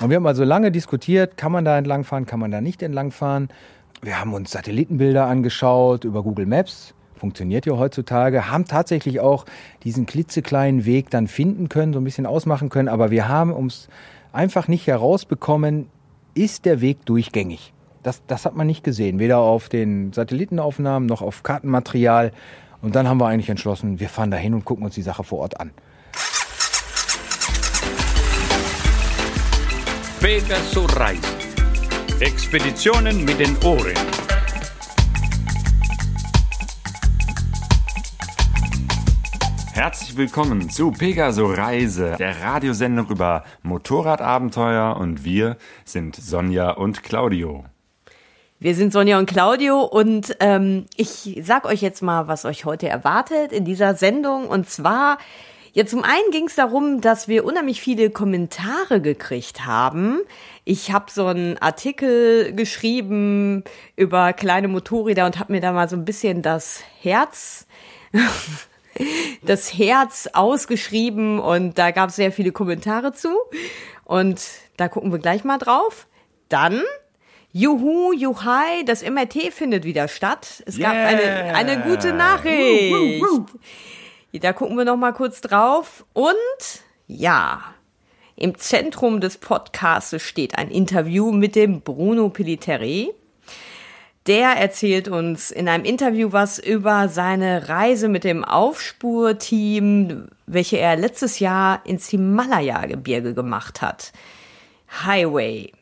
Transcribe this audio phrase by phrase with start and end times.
[0.00, 3.48] Und wir haben also lange diskutiert, kann man da entlangfahren, kann man da nicht entlangfahren.
[4.02, 6.94] Wir haben uns Satellitenbilder angeschaut über Google Maps.
[7.14, 9.46] Funktioniert ja heutzutage, haben tatsächlich auch
[9.84, 12.88] diesen klitzekleinen Weg dann finden können, so ein bisschen ausmachen können.
[12.88, 13.88] Aber wir haben uns
[14.32, 15.88] einfach nicht herausbekommen,
[16.34, 17.72] ist der Weg durchgängig.
[18.02, 22.32] Das, das hat man nicht gesehen, weder auf den Satellitenaufnahmen noch auf Kartenmaterial.
[22.82, 25.24] Und dann haben wir eigentlich entschlossen, wir fahren da hin und gucken uns die Sache
[25.24, 25.70] vor Ort an.
[30.24, 31.36] Pegasus Reisen.
[32.18, 33.92] Expeditionen mit den Ohren.
[39.74, 47.66] Herzlich willkommen zu Pegaso Reise, der Radiosendung über Motorradabenteuer und wir sind Sonja und Claudio.
[48.58, 52.88] Wir sind Sonja und Claudio und ähm, ich sag euch jetzt mal, was euch heute
[52.88, 54.48] erwartet in dieser Sendung.
[54.48, 55.18] Und zwar,
[55.74, 60.20] ja, zum einen ging es darum, dass wir unheimlich viele Kommentare gekriegt haben.
[60.64, 63.64] Ich habe so einen Artikel geschrieben
[63.96, 67.66] über kleine Motorräder und habe mir da mal so ein bisschen das Herz
[69.42, 73.30] das Herz ausgeschrieben und da gab es sehr viele Kommentare zu.
[74.04, 74.40] Und
[74.76, 76.06] da gucken wir gleich mal drauf.
[76.48, 76.82] Dann
[77.52, 80.62] Juhu, Juhai, das MRT findet wieder statt.
[80.66, 80.92] Es yeah.
[80.92, 82.92] gab eine, eine gute Nachricht.
[82.92, 83.46] Woo, woo, woo.
[84.40, 86.04] Da gucken wir noch mal kurz drauf.
[86.12, 86.34] Und
[87.06, 87.62] ja,
[88.36, 93.12] im Zentrum des Podcasts steht ein Interview mit dem Bruno Piliteri.
[94.26, 100.96] Der erzählt uns in einem Interview was über seine Reise mit dem Aufspurteam, welche er
[100.96, 104.12] letztes Jahr ins Himalaya-Gebirge gemacht hat.
[105.04, 105.72] Highway.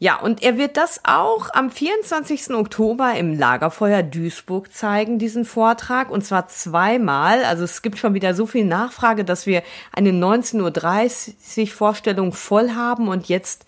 [0.00, 2.50] Ja, und er wird das auch am 24.
[2.50, 7.44] Oktober im Lagerfeuer Duisburg zeigen, diesen Vortrag, und zwar zweimal.
[7.44, 12.70] Also es gibt schon wieder so viel Nachfrage, dass wir eine 19.30 Uhr Vorstellung voll
[12.70, 13.64] haben und jetzt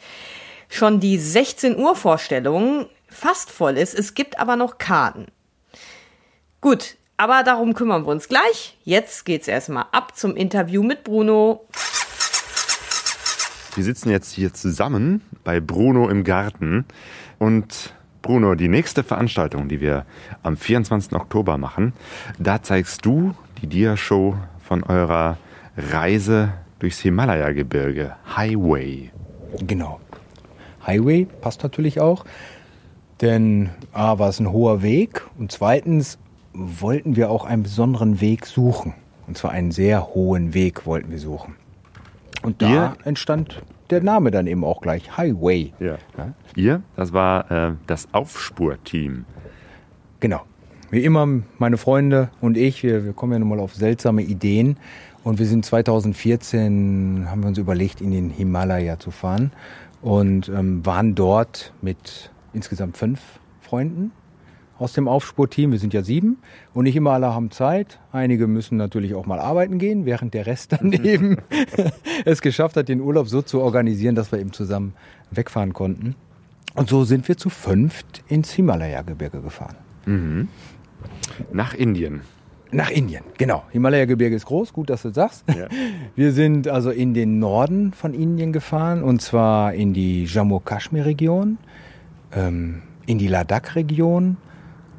[0.69, 3.95] schon die 16 Uhr Vorstellung fast voll ist.
[3.95, 5.27] Es gibt aber noch Karten.
[6.61, 8.79] Gut, aber darum kümmern wir uns gleich.
[8.85, 11.67] Jetzt geht's erstmal ab zum Interview mit Bruno.
[13.75, 16.85] Wir sitzen jetzt hier zusammen bei Bruno im Garten.
[17.39, 20.05] Und Bruno, die nächste Veranstaltung, die wir
[20.43, 21.13] am 24.
[21.13, 21.93] Oktober machen,
[22.39, 25.39] da zeigst du die Dia-Show von eurer
[25.77, 29.11] Reise durchs Himalaya-Gebirge, Highway.
[29.61, 30.01] Genau.
[30.87, 32.25] Highway passt natürlich auch,
[33.21, 36.19] denn A war es ein hoher Weg und zweitens
[36.53, 38.95] wollten wir auch einen besonderen Weg suchen.
[39.27, 41.55] Und zwar einen sehr hohen Weg wollten wir suchen.
[42.43, 42.97] Und da Ihr?
[43.05, 45.73] entstand der Name dann eben auch gleich, Highway.
[45.81, 45.99] Ja.
[46.17, 46.35] ja.
[46.55, 49.25] Ihr, das war äh, das Aufspurteam.
[50.21, 50.43] Genau.
[50.91, 51.27] Wie immer,
[51.59, 54.77] meine Freunde und ich, wir, wir kommen ja nun mal auf seltsame Ideen.
[55.23, 59.53] Und wir sind 2014, haben wir uns überlegt, in den Himalaya zu fahren.
[60.01, 63.21] Und ähm, waren dort mit insgesamt fünf
[63.61, 64.13] Freunden
[64.81, 65.73] aus dem Aufspurteam.
[65.73, 66.39] Wir sind ja sieben
[66.75, 67.99] und nicht immer alle haben Zeit.
[68.13, 71.37] Einige müssen natürlich auch mal arbeiten gehen, während der Rest dann eben
[72.25, 74.95] es geschafft hat, den Urlaub so zu organisieren, dass wir eben zusammen
[75.31, 76.17] wegfahren konnten.
[76.75, 79.77] Und so sind wir zu fünft ins Himalaya-Gebirge gefahren.
[80.07, 80.49] Mhm.
[81.53, 82.23] Nach Indien.
[82.73, 83.65] Nach Indien, genau.
[83.73, 85.45] Himalaya-Gebirge ist groß, gut, dass du sagst.
[85.49, 85.67] Ja.
[86.15, 91.59] Wir sind also in den Norden von Indien gefahren und zwar in die Jammu-Kaschmir-Region,
[92.33, 94.37] ähm, in die Ladakh-Region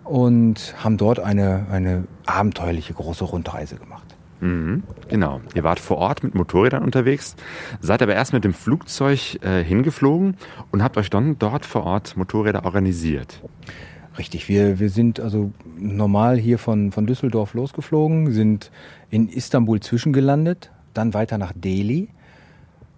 [0.03, 4.16] und haben dort eine, eine abenteuerliche große Rundreise gemacht.
[4.41, 5.39] Mhm, genau.
[5.53, 7.35] Ihr wart vor Ort mit Motorrädern unterwegs,
[7.79, 10.35] seid aber erst mit dem Flugzeug äh, hingeflogen
[10.72, 13.41] und habt euch dann dort vor Ort Motorräder organisiert.
[14.17, 18.72] Richtig, wir, wir sind also normal hier von, von Düsseldorf losgeflogen, sind
[19.09, 22.09] in Istanbul zwischengelandet, dann weiter nach Delhi.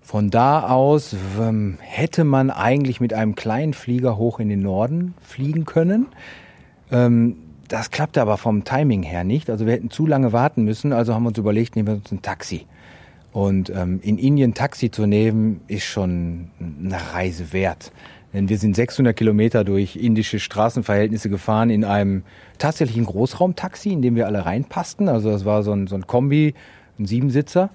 [0.01, 5.13] Von da aus ähm, hätte man eigentlich mit einem kleinen Flieger hoch in den Norden
[5.21, 6.07] fliegen können.
[6.93, 7.35] Ähm,
[7.67, 9.49] das klappte aber vom Timing her nicht.
[9.49, 12.11] Also wir hätten zu lange warten müssen, also haben wir uns überlegt, nehmen wir uns
[12.11, 12.65] ein Taxi.
[13.31, 17.91] Und ähm, in Indien Taxi zu nehmen, ist schon eine Reise wert.
[18.31, 22.23] Denn wir sind 600 Kilometer durch indische Straßenverhältnisse gefahren in einem
[22.57, 25.09] tatsächlichen Großraumtaxi, in dem wir alle reinpassten.
[25.09, 26.53] Also das war so ein, so ein Kombi,
[26.99, 27.69] ein Siebensitzer.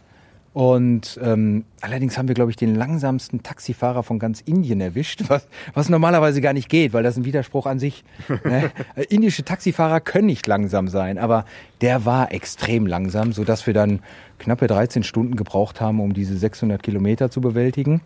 [0.55, 5.47] Und ähm, allerdings haben wir, glaube ich, den langsamsten Taxifahrer von ganz Indien erwischt, was,
[5.75, 8.05] was normalerweise gar nicht geht, weil das ein Widerspruch an sich.
[8.45, 8.71] Ne?
[9.09, 11.45] Indische Taxifahrer können nicht langsam sein, aber
[11.81, 14.01] der war extrem langsam, sodass wir dann
[14.39, 18.01] knappe 13 Stunden gebraucht haben, um diese 600 Kilometer zu bewältigen.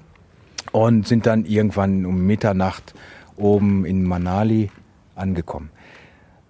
[0.72, 2.94] Und sind dann irgendwann um Mitternacht
[3.36, 4.70] oben in Manali
[5.16, 5.70] angekommen.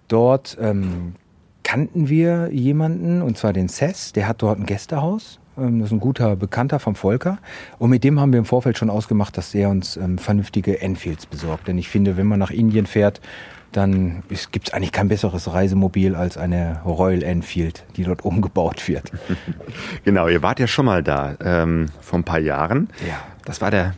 [0.07, 1.15] Dort ähm,
[1.63, 5.99] kannten wir jemanden, und zwar den Cess, der hat dort ein Gästehaus das ist ein
[5.99, 7.37] guter Bekannter vom Volker.
[7.77, 11.25] Und mit dem haben wir im Vorfeld schon ausgemacht, dass er uns ähm, vernünftige Enfields
[11.25, 11.67] besorgt.
[11.67, 13.21] Denn ich finde, wenn man nach Indien fährt,
[13.71, 19.11] dann gibt es eigentlich kein besseres Reisemobil als eine Royal Enfield, die dort umgebaut wird.
[20.05, 22.89] genau, ihr wart ja schon mal da ähm, vor ein paar Jahren.
[23.07, 23.19] Ja.
[23.45, 23.93] Das war der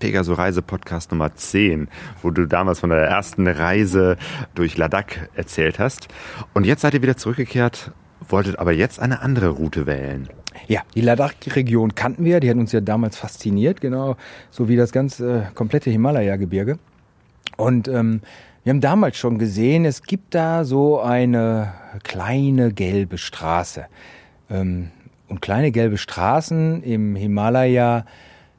[0.00, 1.88] Pegaso Reise Podcast Nummer 10,
[2.22, 4.16] wo du damals von der ersten Reise
[4.54, 6.08] durch Ladakh erzählt hast.
[6.54, 7.92] Und jetzt seid ihr wieder zurückgekehrt,
[8.26, 10.28] wolltet aber jetzt eine andere Route wählen.
[10.68, 14.16] Ja, die Ladakh-Region kannten wir, die hat uns ja damals fasziniert, genau,
[14.50, 16.78] so wie das ganze äh, komplette Himalaya-Gebirge.
[17.56, 18.20] Und ähm,
[18.62, 21.72] wir haben damals schon gesehen, es gibt da so eine
[22.02, 23.86] kleine gelbe Straße.
[24.50, 24.90] Ähm,
[25.28, 28.04] und kleine gelbe Straßen im Himalaya,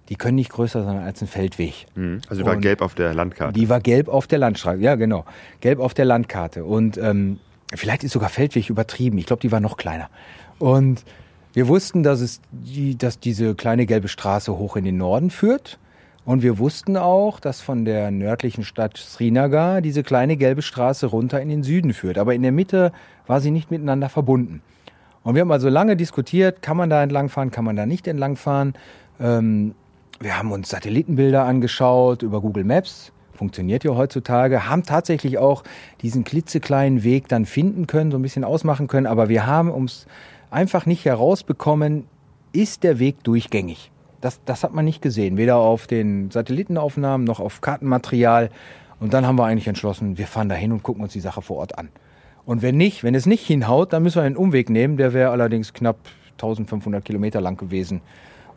[0.10, 1.86] die können nicht größer sein als ein Feldweg.
[1.96, 2.22] Mhm.
[2.30, 3.54] Also die war Und gelb auf der Landkarte.
[3.54, 5.26] Die war gelb auf der Landstraße, ja genau,
[5.60, 6.66] gelb auf der Landkarte.
[6.66, 7.40] Und ähm,
[7.74, 9.18] vielleicht ist sogar Feldweg übertrieben.
[9.18, 10.10] Ich glaube, die war noch kleiner.
[10.60, 11.04] Und
[11.54, 15.80] wir wussten, dass es die, dass diese kleine gelbe Straße hoch in den Norden führt.
[16.24, 21.42] Und wir wussten auch, dass von der nördlichen Stadt Srinagar diese kleine gelbe Straße runter
[21.42, 22.18] in den Süden führt.
[22.18, 22.92] Aber in der Mitte
[23.26, 24.62] war sie nicht miteinander verbunden.
[25.24, 28.74] Und wir haben also lange diskutiert, kann man da entlangfahren, kann man da nicht entlangfahren.
[29.20, 29.76] Ähm,
[30.20, 33.12] wir haben uns Satellitenbilder angeschaut über Google Maps.
[33.34, 34.70] Funktioniert ja heutzutage.
[34.70, 35.64] Haben tatsächlich auch
[36.04, 39.08] diesen klitzekleinen Weg dann finden können, so ein bisschen ausmachen können.
[39.08, 40.06] Aber wir haben uns
[40.52, 42.06] einfach nicht herausbekommen,
[42.54, 43.92] ist der Weg durchgängig.
[44.20, 48.50] Das, das hat man nicht gesehen, weder auf den Satellitenaufnahmen noch auf Kartenmaterial.
[49.00, 51.42] Und dann haben wir eigentlich entschlossen, wir fahren da hin und gucken uns die Sache
[51.42, 51.90] vor Ort an.
[52.46, 54.98] Und wenn nicht, wenn es nicht hinhaut, dann müssen wir einen Umweg nehmen.
[54.98, 55.98] Der wäre allerdings knapp
[56.34, 58.02] 1500 Kilometer lang gewesen.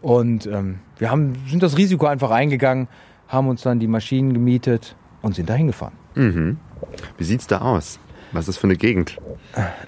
[0.02, 2.88] Und ähm, wir haben, sind das Risiko einfach eingegangen,
[3.28, 5.94] haben uns dann die Maschinen gemietet und sind da hingefahren.
[6.14, 6.58] Mhm.
[7.16, 7.98] Wie sieht's da aus?
[8.34, 9.16] Was ist das für eine Gegend?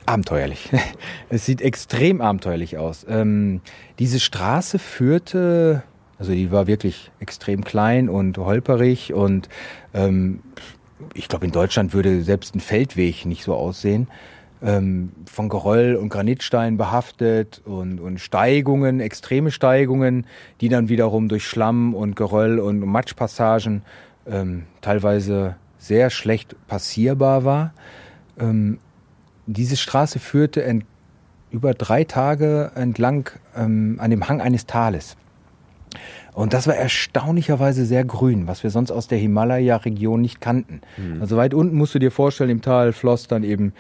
[0.07, 0.71] Abenteuerlich.
[1.29, 3.05] Es sieht extrem abenteuerlich aus.
[3.09, 3.61] Ähm,
[3.99, 5.83] diese Straße führte,
[6.21, 9.49] also die war wirklich extrem klein und holperig und
[9.93, 10.41] ähm,
[11.13, 14.07] ich glaube, in Deutschland würde selbst ein Feldweg nicht so aussehen.
[14.63, 20.25] Ähm, von Geröll und Granitstein behaftet und, und Steigungen, extreme Steigungen,
[20.61, 23.83] die dann wiederum durch Schlamm und Geröll und Matschpassagen
[24.27, 27.75] ähm, teilweise sehr schlecht passierbar war.
[28.39, 28.79] Ähm,
[29.47, 30.85] diese Straße führte ent,
[31.51, 35.17] über drei Tage entlang ähm, an dem Hang eines Tales.
[36.35, 40.83] Und das war erstaunlicherweise sehr grün, was wir sonst aus der Himalaya-Region nicht kannten.
[40.99, 41.21] Mhm.
[41.21, 43.73] Also weit unten musst du dir vorstellen, im Tal floss dann eben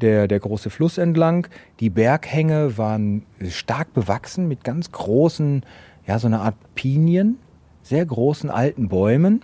[0.00, 1.48] der, der große Fluss entlang.
[1.80, 5.64] Die Berghänge waren stark bewachsen mit ganz großen,
[6.06, 7.38] ja, so eine Art Pinien,
[7.82, 9.40] sehr großen alten Bäumen.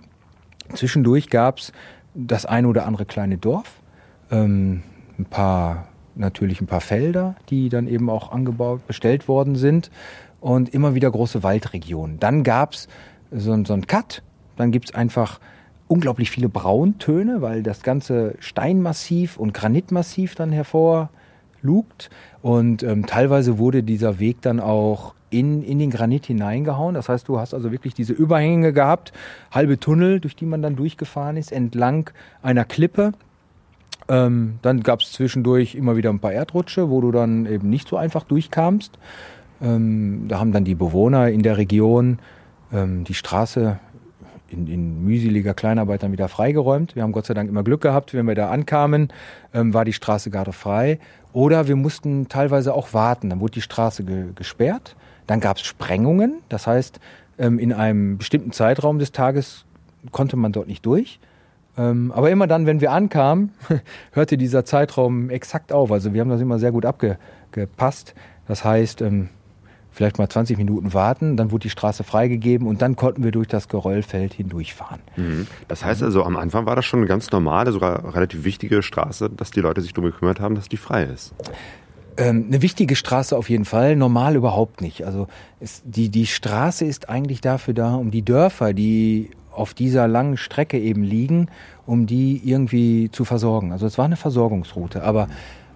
[0.73, 1.73] Zwischendurch gab's
[2.13, 3.80] das eine oder andere kleine Dorf,
[4.31, 4.83] ähm,
[5.19, 9.91] ein paar, natürlich ein paar Felder, die dann eben auch angebaut, bestellt worden sind
[10.39, 12.19] und immer wieder große Waldregionen.
[12.19, 12.87] Dann gab's
[13.31, 14.23] so, so einen Cut,
[14.57, 15.39] dann gibt's einfach
[15.87, 22.09] unglaublich viele Brauntöne, weil das ganze Steinmassiv und Granitmassiv dann hervorlugt.
[22.41, 26.95] Und ähm, teilweise wurde dieser Weg dann auch in, in den Granit hineingehauen.
[26.95, 29.11] Das heißt, du hast also wirklich diese Überhänge gehabt,
[29.51, 32.09] halbe Tunnel, durch die man dann durchgefahren ist, entlang
[32.41, 33.13] einer Klippe.
[34.11, 37.87] Ähm, dann gab es zwischendurch immer wieder ein paar Erdrutsche, wo du dann eben nicht
[37.87, 38.99] so einfach durchkamst.
[39.61, 42.19] Ähm, da haben dann die Bewohner in der Region
[42.73, 43.79] ähm, die Straße
[44.49, 46.93] in, in mühseliger Kleinarbeit dann wieder freigeräumt.
[46.93, 49.13] Wir haben Gott sei Dank immer Glück gehabt, wenn wir da ankamen,
[49.53, 50.99] ähm, war die Straße gerade frei.
[51.31, 53.29] Oder wir mussten teilweise auch warten.
[53.29, 54.97] Dann wurde die Straße ge gesperrt.
[55.25, 56.39] Dann gab es Sprengungen.
[56.49, 56.99] Das heißt,
[57.39, 59.63] ähm, in einem bestimmten Zeitraum des Tages
[60.11, 61.21] konnte man dort nicht durch.
[61.81, 63.51] Ähm, aber immer dann, wenn wir ankamen,
[64.11, 65.91] hörte dieser Zeitraum exakt auf.
[65.91, 68.13] Also wir haben das immer sehr gut abgepasst.
[68.47, 69.29] Das heißt, ähm,
[69.91, 73.47] vielleicht mal 20 Minuten warten, dann wurde die Straße freigegeben und dann konnten wir durch
[73.47, 75.01] das Geröllfeld hindurchfahren.
[75.15, 75.47] Mhm.
[75.67, 79.29] Das heißt also, am Anfang war das schon eine ganz normale, sogar relativ wichtige Straße,
[79.29, 81.33] dass die Leute sich darum gekümmert haben, dass die frei ist.
[82.17, 85.05] Ähm, eine wichtige Straße auf jeden Fall, normal überhaupt nicht.
[85.05, 85.27] Also
[85.59, 90.37] es, die, die Straße ist eigentlich dafür da, um die Dörfer, die auf dieser langen
[90.37, 91.47] Strecke eben liegen,
[91.85, 93.71] um die irgendwie zu versorgen.
[93.71, 95.27] Also es war eine Versorgungsroute, aber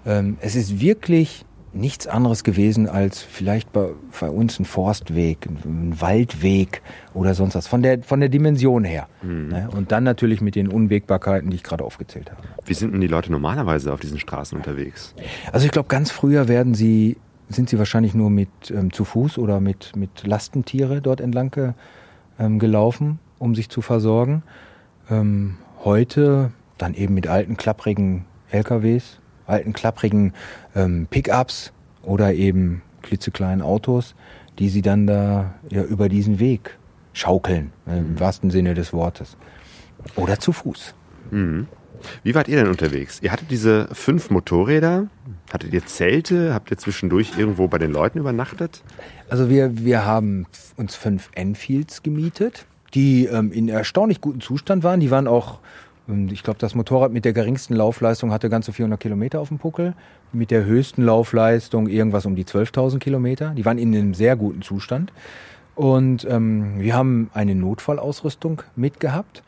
[0.05, 3.89] ähm, es ist wirklich nichts anderes gewesen als vielleicht bei,
[4.19, 6.81] bei uns ein Forstweg, ein Waldweg
[7.13, 9.07] oder sonst was, von der, von der Dimension her.
[9.21, 9.49] Mhm.
[9.49, 9.69] Ne?
[9.75, 12.41] Und dann natürlich mit den Unwägbarkeiten, die ich gerade aufgezählt habe.
[12.65, 15.13] Wie sind denn die Leute normalerweise auf diesen Straßen unterwegs?
[15.51, 17.17] Also ich glaube, ganz früher werden sie,
[17.49, 21.73] sind sie wahrscheinlich nur mit ähm, zu Fuß oder mit, mit Lastentiere dort entlang
[22.39, 24.43] ähm, gelaufen, um sich zu versorgen.
[25.09, 30.33] Ähm, heute dann eben mit alten, klapprigen LKWs, alten, klapprigen
[30.75, 31.71] ähm, Pickups
[32.03, 34.15] oder eben klitzekleinen Autos,
[34.59, 36.77] die sie dann da ja, über diesen Weg
[37.13, 39.37] schaukeln, äh, im wahrsten Sinne des Wortes.
[40.15, 40.93] Oder zu Fuß.
[42.23, 43.19] Wie wart ihr denn unterwegs?
[43.21, 45.07] Ihr hattet diese fünf Motorräder,
[45.51, 48.83] hattet ihr Zelte, habt ihr zwischendurch irgendwo bei den Leuten übernachtet?
[49.29, 50.45] Also wir, wir haben
[50.77, 52.65] uns fünf Enfields gemietet,
[52.95, 54.99] die ähm, in erstaunlich gutem Zustand waren.
[54.99, 55.59] Die waren auch,
[56.07, 59.59] ähm, ich glaube, das Motorrad mit der geringsten Laufleistung hatte ganze 400 Kilometer auf dem
[59.59, 59.93] Puckel.
[60.31, 63.49] Mit der höchsten Laufleistung irgendwas um die 12.000 Kilometer.
[63.55, 65.11] Die waren in einem sehr guten Zustand.
[65.75, 69.43] Und ähm, wir haben eine Notfallausrüstung mitgehabt.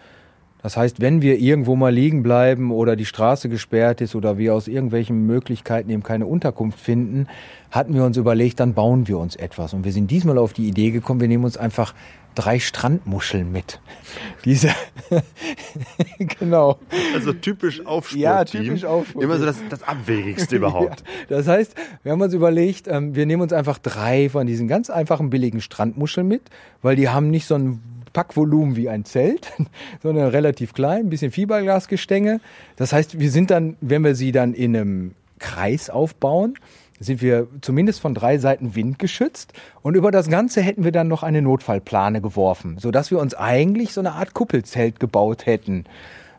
[0.67, 4.53] Das heißt, wenn wir irgendwo mal liegen bleiben oder die Straße gesperrt ist oder wir
[4.53, 7.27] aus irgendwelchen Möglichkeiten eben keine Unterkunft finden,
[7.71, 9.73] hatten wir uns überlegt, dann bauen wir uns etwas.
[9.73, 11.93] Und wir sind diesmal auf die Idee gekommen, wir nehmen uns einfach
[12.35, 13.79] drei Strandmuscheln mit.
[14.43, 14.71] Diese,
[16.37, 16.79] genau.
[17.13, 18.21] Also typisch Aufspurteam.
[18.21, 19.21] Ja, typisch Aufspurteam.
[19.21, 21.01] Immer so das, das Abwegigste überhaupt.
[21.29, 24.67] Ja, das heißt, wir haben uns überlegt, ähm, wir nehmen uns einfach drei von diesen
[24.67, 26.41] ganz einfachen billigen Strandmuscheln mit,
[26.81, 29.51] weil die haben nicht so ein Packvolumen wie ein Zelt,
[30.03, 32.39] sondern relativ klein, ein bisschen Fiberglasgestänge.
[32.75, 36.55] Das heißt, wir sind dann, wenn wir sie dann in einem Kreis aufbauen,
[36.99, 41.23] sind wir zumindest von drei Seiten windgeschützt und über das Ganze hätten wir dann noch
[41.23, 45.85] eine Notfallplane geworfen, sodass wir uns eigentlich so eine Art Kuppelzelt gebaut hätten.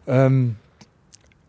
[0.06, 0.56] Ähm,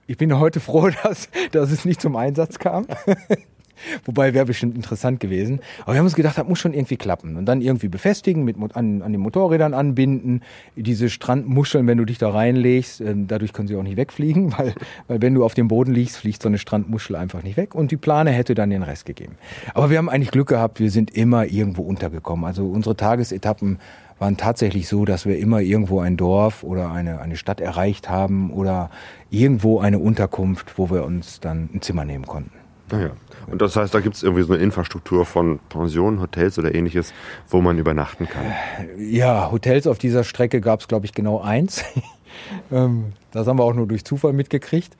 [0.06, 2.86] ich bin heute froh, dass, dass es nicht zum Einsatz kam.
[4.06, 5.60] Wobei wäre bestimmt interessant gewesen.
[5.82, 7.38] Aber wir haben uns gedacht, das muss schon irgendwie klappen.
[7.38, 10.42] Und dann irgendwie befestigen, mit, an, an den Motorrädern anbinden.
[10.76, 14.74] Diese Strandmuscheln, wenn du dich da reinlegst, äh, dadurch können sie auch nicht wegfliegen, weil,
[15.08, 17.76] weil wenn du auf dem Boden liegst, fliegt so eine Strandmuschel einfach nicht weg.
[17.76, 19.36] Und die Plane hätte dann den Rest gegeben.
[19.74, 22.46] Aber wir haben eigentlich Glück gehabt, wir sind immer irgendwo untergekommen.
[22.46, 23.80] Also unsere Tagesetappen
[24.20, 28.52] waren tatsächlich so, dass wir immer irgendwo ein Dorf oder eine, eine Stadt erreicht haben
[28.52, 28.90] oder
[29.30, 32.52] irgendwo eine Unterkunft, wo wir uns dann ein Zimmer nehmen konnten.
[32.92, 33.12] Naja.
[33.52, 37.14] Und das heißt, da gibt es irgendwie so eine Infrastruktur von Pensionen, Hotels oder ähnliches,
[37.50, 38.46] wo man übernachten kann.
[38.98, 41.84] Ja, Hotels auf dieser Strecke gab es, glaube ich, genau eins.
[42.72, 44.96] Ähm, das haben wir auch nur durch Zufall mitgekriegt,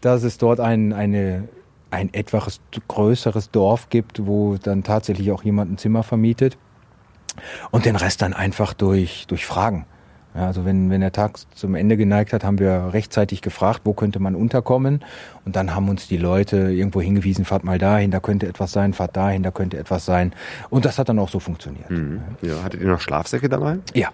[0.00, 1.48] dass es dort ein, eine,
[1.90, 6.58] ein etwas größeres Dorf gibt, wo dann tatsächlich auch jemand ein Zimmer vermietet.
[7.70, 9.86] Und den Rest dann einfach durch, durch Fragen.
[10.34, 13.92] Ja, also wenn, wenn der Tag zum Ende geneigt hat, haben wir rechtzeitig gefragt, wo
[13.92, 15.04] könnte man unterkommen.
[15.44, 18.94] Und dann haben uns die Leute irgendwo hingewiesen, fahrt mal dahin, da könnte etwas sein,
[18.94, 20.32] fahrt dahin, da könnte etwas sein.
[20.70, 21.90] Und das hat dann auch so funktioniert.
[21.90, 22.22] Mhm.
[22.40, 23.78] Ja, hattet ihr noch Schlafsäcke dabei?
[23.94, 24.08] Ja,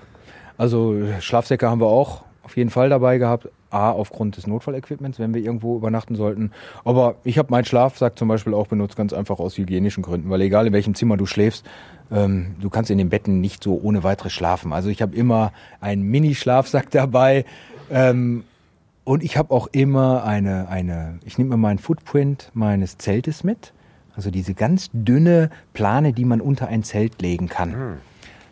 [0.56, 3.48] also Schlafsäcke haben wir auch auf jeden Fall dabei gehabt.
[3.70, 6.52] A, aufgrund des Notfallequipments, wenn wir irgendwo übernachten sollten.
[6.87, 10.30] Aber ich habe meinen Schlafsack zum Beispiel auch benutzt, ganz einfach aus hygienischen Gründen.
[10.30, 11.66] Weil egal in welchem Zimmer du schläfst,
[12.10, 14.72] ähm, du kannst in den Betten nicht so ohne weiteres schlafen.
[14.72, 17.44] Also ich habe immer einen Mini-Schlafsack dabei.
[17.90, 18.44] Ähm,
[19.04, 23.72] und ich habe auch immer eine, eine, ich nehme mir meinen Footprint meines Zeltes mit.
[24.14, 27.72] Also diese ganz dünne Plane, die man unter ein Zelt legen kann.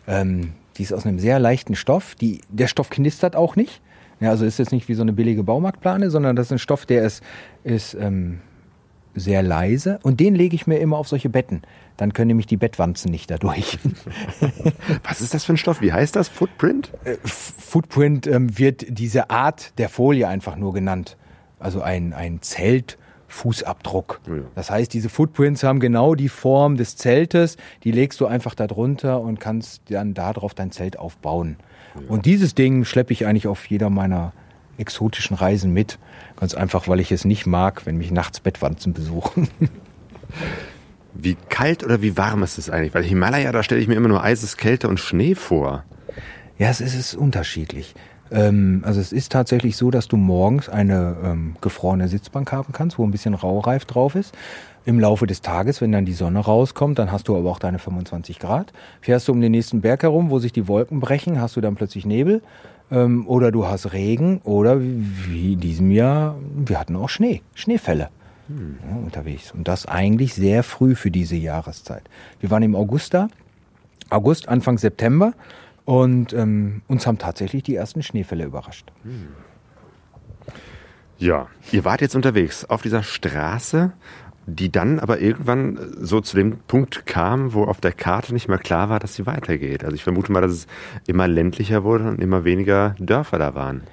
[0.07, 2.15] Ähm, die ist aus einem sehr leichten Stoff.
[2.15, 3.81] Die, der Stoff knistert auch nicht.
[4.19, 6.85] Ja, also ist jetzt nicht wie so eine billige Baumarktplane, sondern das ist ein Stoff,
[6.85, 7.21] der ist,
[7.63, 8.39] ist ähm,
[9.13, 9.99] sehr leise.
[10.03, 11.61] Und den lege ich mir immer auf solche Betten.
[11.97, 13.79] Dann können nämlich die Bettwanzen nicht dadurch.
[15.03, 15.81] Was ist das für ein Stoff?
[15.81, 16.29] Wie heißt das?
[16.29, 16.91] Footprint?
[17.03, 21.17] Äh, Footprint ähm, wird diese Art der Folie einfach nur genannt.
[21.59, 24.21] Also ein, ein Zeltfußabdruck.
[24.27, 24.33] Ja.
[24.53, 27.57] Das heißt, diese Footprints haben genau die Form des Zeltes.
[27.83, 31.57] Die legst du einfach da drunter und kannst dann darauf dein Zelt aufbauen.
[32.07, 34.33] Und dieses Ding schleppe ich eigentlich auf jeder meiner
[34.77, 35.97] exotischen Reisen mit.
[36.39, 39.49] Ganz einfach, weil ich es nicht mag, wenn mich nachts Bettwanzen besuchen.
[41.19, 42.93] Wie kalt oder wie warm ist es eigentlich?
[42.93, 45.83] Weil Himalaya, da stelle ich mir immer nur Eises, Kälte und Schnee vor.
[46.57, 47.95] Ja, es ist, es ist unterschiedlich.
[48.31, 52.97] Ähm, also es ist tatsächlich so, dass du morgens eine ähm, gefrorene Sitzbank haben kannst,
[52.97, 54.35] wo ein bisschen Raureif drauf ist.
[54.85, 57.79] Im Laufe des Tages, wenn dann die Sonne rauskommt, dann hast du aber auch deine
[57.79, 58.71] 25 Grad.
[59.01, 61.75] Fährst du um den nächsten Berg herum, wo sich die Wolken brechen, hast du dann
[61.75, 62.41] plötzlich Nebel.
[62.89, 68.09] Ähm, oder du hast Regen oder wie, in diesem Jahr, wir hatten auch Schnee, Schneefälle
[68.49, 69.51] ja, unterwegs.
[69.51, 72.03] Und das eigentlich sehr früh für diese Jahreszeit.
[72.39, 73.27] Wir waren im August da,
[74.09, 75.33] August, Anfang September.
[75.85, 78.91] Und ähm, uns haben tatsächlich die ersten Schneefälle überrascht.
[81.17, 83.93] Ja, ihr wart jetzt unterwegs auf dieser Straße,
[84.47, 88.57] die dann aber irgendwann so zu dem Punkt kam, wo auf der Karte nicht mehr
[88.57, 89.83] klar war, dass sie weitergeht.
[89.83, 90.67] Also ich vermute mal, dass es
[91.05, 93.83] immer ländlicher wurde und immer weniger Dörfer da waren.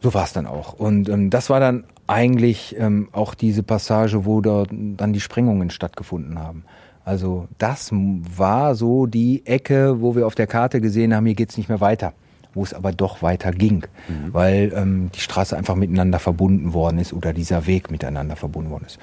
[0.00, 0.72] So war es dann auch.
[0.72, 5.70] Und ähm, das war dann eigentlich ähm, auch diese Passage, wo dort dann die Sprengungen
[5.70, 6.64] stattgefunden haben.
[7.04, 11.56] Also das war so die Ecke, wo wir auf der Karte gesehen haben, hier geht's
[11.56, 12.12] nicht mehr weiter.
[12.54, 13.86] Wo es aber doch weiter ging,
[14.32, 18.84] weil ähm, die Straße einfach miteinander verbunden worden ist oder dieser Weg miteinander verbunden worden
[18.86, 18.98] ist.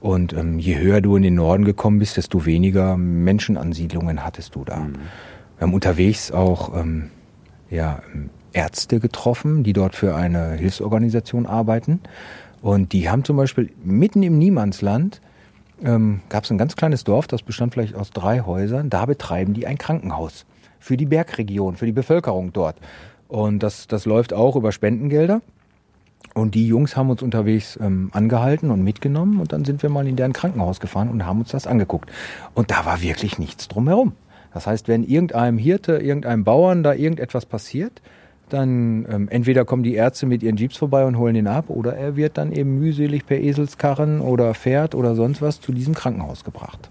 [0.00, 4.64] Und ähm, je höher du in den Norden gekommen bist, desto weniger Menschenansiedlungen hattest du
[4.64, 4.76] da.
[4.76, 4.94] Mhm.
[5.56, 7.10] Wir haben unterwegs auch ähm,
[7.70, 8.02] ja,
[8.52, 12.00] Ärzte getroffen, die dort für eine Hilfsorganisation arbeiten.
[12.62, 15.20] Und die haben zum Beispiel mitten im Niemandsland
[15.82, 18.90] ähm, gab es ein ganz kleines Dorf, das bestand vielleicht aus drei Häusern.
[18.90, 20.44] Da betreiben die ein Krankenhaus
[20.78, 22.76] für die Bergregion, für die Bevölkerung dort.
[23.28, 25.40] Und das, das läuft auch über Spendengelder.
[26.34, 30.06] Und die Jungs haben uns unterwegs ähm, angehalten und mitgenommen und dann sind wir mal
[30.06, 32.10] in deren Krankenhaus gefahren und haben uns das angeguckt.
[32.54, 34.12] Und da war wirklich nichts drumherum.
[34.52, 38.00] Das heißt, wenn irgendeinem Hirte, irgendeinem Bauern da irgendetwas passiert,
[38.52, 41.96] dann ähm, entweder kommen die Ärzte mit ihren Jeeps vorbei und holen ihn ab oder
[41.96, 46.44] er wird dann eben mühselig per Eselskarren oder Pferd oder sonst was zu diesem Krankenhaus
[46.44, 46.90] gebracht.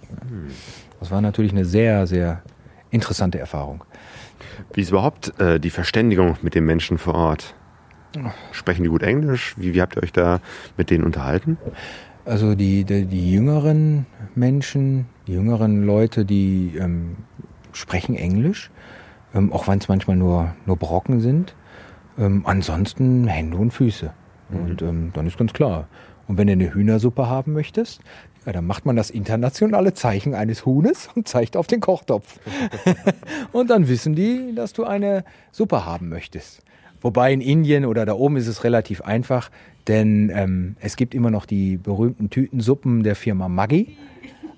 [1.00, 2.42] Das war natürlich eine sehr, sehr
[2.92, 3.84] interessante Erfahrung.
[4.74, 7.56] Wie ist überhaupt äh, die Verständigung mit den Menschen vor Ort?
[8.52, 9.56] Sprechen die gut Englisch?
[9.58, 10.42] Wie, wie habt ihr euch da
[10.78, 11.58] mit denen unterhalten?
[12.26, 17.18] Also die, die, die jüngeren Menschen, die jüngeren Leute, die ähm,
[17.72, 18.72] sprechen Englisch,
[19.34, 21.56] ähm, auch wenn es manchmal nur, nur Brocken sind.
[22.18, 24.12] Ähm, ansonsten Hände und Füße.
[24.50, 24.58] Mhm.
[24.60, 25.88] Und ähm, dann ist ganz klar.
[26.28, 28.02] Und wenn du eine Hühnersuppe haben möchtest,
[28.46, 32.40] ja, dann macht man das internationale Zeichen eines Huhnes und zeigt auf den Kochtopf.
[33.52, 36.64] und dann wissen die, dass du eine Suppe haben möchtest.
[37.02, 39.50] Wobei in Indien oder da oben ist es relativ einfach,
[39.88, 43.98] denn ähm, es gibt immer noch die berühmten Tütensuppen der Firma Maggi.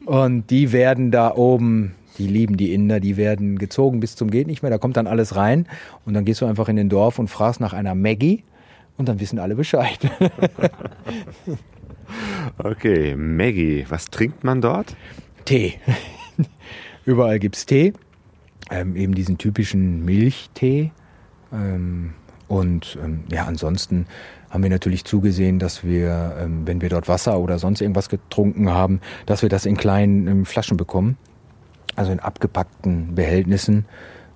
[0.05, 4.47] Und die werden da oben, die lieben die Inder, die werden gezogen bis zum geht
[4.47, 4.71] nicht mehr.
[4.71, 5.67] Da kommt dann alles rein
[6.05, 8.43] und dann gehst du einfach in den Dorf und fragst nach einer Maggi
[8.97, 9.99] und dann wissen alle Bescheid.
[12.57, 14.95] okay, Maggi, was trinkt man dort?
[15.45, 15.75] Tee.
[17.05, 17.93] Überall gibt es Tee.
[18.69, 20.91] Ähm, eben diesen typischen Milchtee.
[21.51, 22.13] Ähm,
[22.47, 24.05] und ähm, ja, ansonsten
[24.49, 28.69] haben wir natürlich zugesehen, dass wir, ähm, wenn wir dort Wasser oder sonst irgendwas getrunken
[28.69, 31.17] haben, dass wir das in kleinen ähm, Flaschen bekommen.
[31.95, 33.85] Also in abgepackten Behältnissen.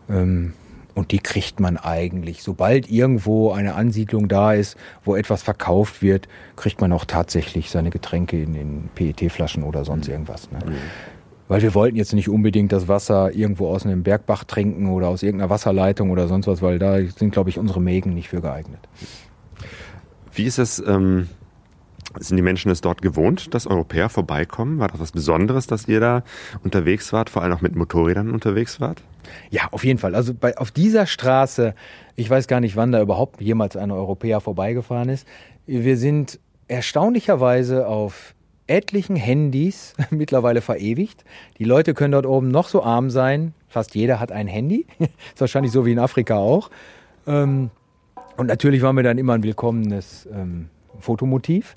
[0.10, 0.54] Ähm,
[0.96, 2.42] und die kriegt man eigentlich.
[2.42, 7.90] Sobald irgendwo eine Ansiedlung da ist, wo etwas verkauft wird, kriegt man auch tatsächlich seine
[7.90, 10.50] Getränke in, in PET-Flaschen oder sonst irgendwas.
[10.52, 10.60] Ne?
[10.66, 10.76] Mhm.
[11.48, 15.22] Weil wir wollten jetzt nicht unbedingt das Wasser irgendwo aus einem Bergbach trinken oder aus
[15.22, 18.80] irgendeiner Wasserleitung oder sonst was, weil da sind, glaube ich, unsere Mägen nicht für geeignet.
[20.34, 21.30] Wie ist es, ähm,
[22.20, 24.80] sind die Menschen es dort gewohnt, dass Europäer vorbeikommen?
[24.80, 26.24] War das was Besonderes, dass ihr da
[26.64, 29.02] unterwegs wart, vor allem auch mit Motorrädern unterwegs wart?
[29.50, 30.16] Ja, auf jeden Fall.
[30.16, 31.74] Also bei, auf dieser Straße,
[32.16, 35.28] ich weiß gar nicht, wann da überhaupt jemals ein Europäer vorbeigefahren ist.
[35.66, 38.36] Wir sind erstaunlicherweise auf
[38.68, 41.24] etlichen Handys mittlerweile verewigt.
[41.58, 43.54] Die Leute können dort oben noch so arm sein.
[43.68, 44.86] Fast jeder hat ein Handy.
[45.00, 46.70] ist wahrscheinlich so wie in Afrika auch.
[47.28, 47.70] Ähm,
[48.38, 51.76] und natürlich waren wir dann immer ein willkommenes ähm, Fotomotiv.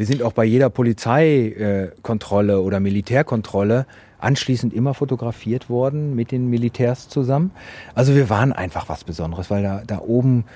[0.00, 3.84] Wir sind auch bei jeder Polizeikontrolle äh, oder Militärkontrolle
[4.18, 7.50] anschließend immer fotografiert worden mit den Militärs zusammen.
[7.94, 10.46] Also wir waren einfach was Besonderes, weil da, da oben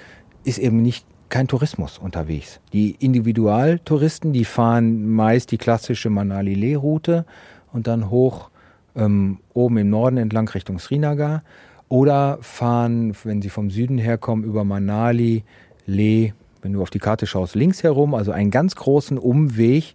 [0.44, 2.58] ist eben nicht kein Tourismus unterwegs.
[2.72, 7.26] Die Individualtouristen, die fahren meist die klassische Manali-Leh-Route
[7.70, 8.48] und dann hoch
[8.96, 11.42] ähm, oben im Norden entlang Richtung Srinagar
[11.90, 15.44] oder fahren, wenn sie vom Süden herkommen, über Manali,
[15.84, 16.32] Leh,
[16.64, 19.94] wenn du auf die Karte schaust, links herum, also einen ganz großen Umweg.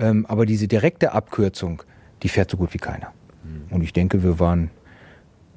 [0.00, 1.82] Ähm, aber diese direkte Abkürzung,
[2.22, 3.12] die fährt so gut wie keiner.
[3.44, 3.74] Mhm.
[3.74, 4.70] Und ich denke, wir waren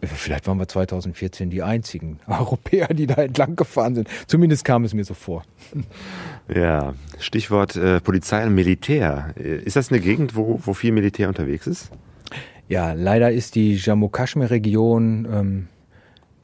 [0.03, 4.09] Vielleicht waren wir 2014 die einzigen Europäer, die da entlang gefahren sind.
[4.25, 5.43] Zumindest kam es mir so vor.
[6.53, 9.33] Ja, Stichwort äh, Polizei und Militär.
[9.37, 11.91] Ist das eine Gegend, wo, wo viel Militär unterwegs ist?
[12.67, 15.67] Ja, leider ist die Jammu-Kaschmir-Region ähm,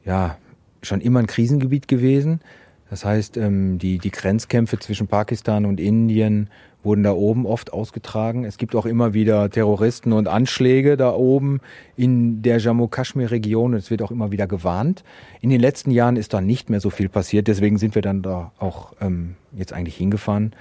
[0.06, 0.38] ja
[0.82, 2.40] schon immer ein Krisengebiet gewesen.
[2.90, 6.48] Das heißt, ähm, die, die Grenzkämpfe zwischen Pakistan und Indien
[6.82, 8.44] wurden da oben oft ausgetragen.
[8.44, 11.60] Es gibt auch immer wieder Terroristen und Anschläge da oben
[11.96, 13.74] in der Jammu-Kaschmir-Region.
[13.74, 15.02] Es wird auch immer wieder gewarnt.
[15.40, 17.48] In den letzten Jahren ist da nicht mehr so viel passiert.
[17.48, 20.52] Deswegen sind wir dann da auch ähm, jetzt eigentlich hingefahren.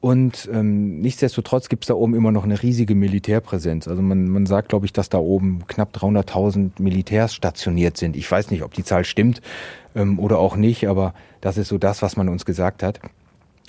[0.00, 3.86] Und ähm, nichtsdestotrotz gibt es da oben immer noch eine riesige Militärpräsenz.
[3.86, 8.16] Also man, man sagt, glaube ich, dass da oben knapp 300.000 Militärs stationiert sind.
[8.16, 9.42] Ich weiß nicht, ob die Zahl stimmt
[9.94, 13.00] ähm, oder auch nicht, aber das ist so das, was man uns gesagt hat.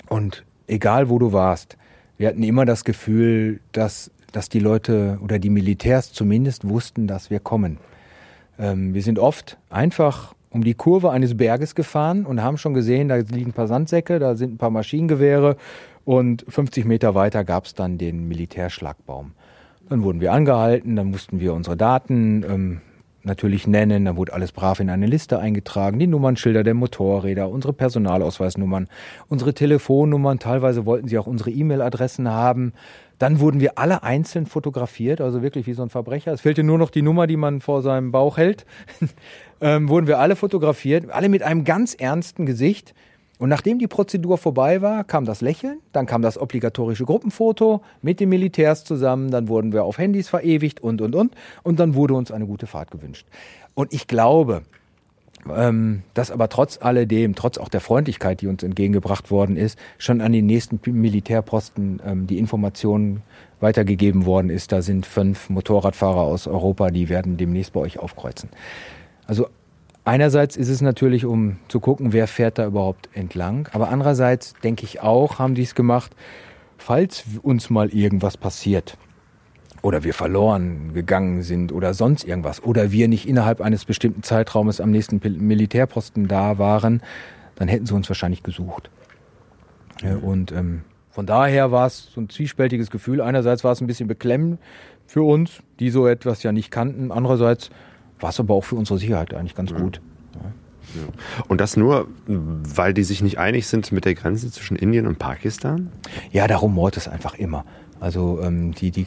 [0.08, 1.76] Und egal wo du warst,
[2.16, 7.28] wir hatten immer das Gefühl, dass, dass die Leute oder die Militärs zumindest wussten, dass
[7.28, 7.76] wir kommen.
[8.58, 13.08] Ähm, wir sind oft einfach um die Kurve eines Berges gefahren und haben schon gesehen,
[13.08, 15.56] da liegen ein paar Sandsäcke, da sind ein paar Maschinengewehre
[16.04, 19.32] und 50 Meter weiter gab es dann den Militärschlagbaum.
[19.88, 22.80] Dann wurden wir angehalten, dann mussten wir unsere Daten ähm,
[23.24, 24.04] natürlich nennen.
[24.04, 25.98] Dann wurde alles brav in eine Liste eingetragen.
[25.98, 28.88] Die Nummernschilder der Motorräder, unsere Personalausweisnummern,
[29.28, 30.38] unsere Telefonnummern.
[30.38, 32.72] Teilweise wollten sie auch unsere E-Mail-Adressen haben.
[33.22, 36.32] Dann wurden wir alle einzeln fotografiert, also wirklich wie so ein Verbrecher.
[36.32, 38.66] Es fehlte nur noch die Nummer, die man vor seinem Bauch hält.
[39.60, 42.94] ähm, wurden wir alle fotografiert, alle mit einem ganz ernsten Gesicht.
[43.38, 48.18] Und nachdem die Prozedur vorbei war, kam das Lächeln, dann kam das obligatorische Gruppenfoto mit
[48.18, 51.36] den Militärs zusammen, dann wurden wir auf Handys verewigt und, und, und.
[51.62, 53.28] Und dann wurde uns eine gute Fahrt gewünscht.
[53.74, 54.62] Und ich glaube,
[55.50, 60.20] ähm, dass aber trotz alledem, trotz auch der Freundlichkeit, die uns entgegengebracht worden ist, schon
[60.20, 63.22] an den nächsten Militärposten ähm, die Information
[63.60, 64.72] weitergegeben worden ist.
[64.72, 68.50] Da sind fünf Motorradfahrer aus Europa, die werden demnächst bei euch aufkreuzen.
[69.26, 69.48] Also
[70.04, 73.68] einerseits ist es natürlich, um zu gucken, wer fährt da überhaupt entlang.
[73.72, 76.12] Aber andererseits denke ich auch, haben die es gemacht,
[76.76, 78.96] falls uns mal irgendwas passiert
[79.82, 84.80] oder wir verloren gegangen sind oder sonst irgendwas oder wir nicht innerhalb eines bestimmten Zeitraumes
[84.80, 87.02] am nächsten Militärposten da waren,
[87.56, 88.90] dann hätten sie uns wahrscheinlich gesucht.
[90.02, 93.20] Ja, und ähm, von daher war es so ein zwiespältiges Gefühl.
[93.20, 94.58] Einerseits war es ein bisschen beklemmend
[95.06, 97.12] für uns, die so etwas ja nicht kannten.
[97.12, 97.70] Andererseits
[98.18, 99.78] war es aber auch für unsere Sicherheit eigentlich ganz ja.
[99.78, 100.00] gut.
[100.34, 101.02] Ja.
[101.48, 105.18] Und das nur, weil die sich nicht einig sind mit der Grenze zwischen Indien und
[105.18, 105.90] Pakistan?
[106.30, 107.64] Ja, darum mord es einfach immer.
[108.00, 109.06] Also ähm, die, die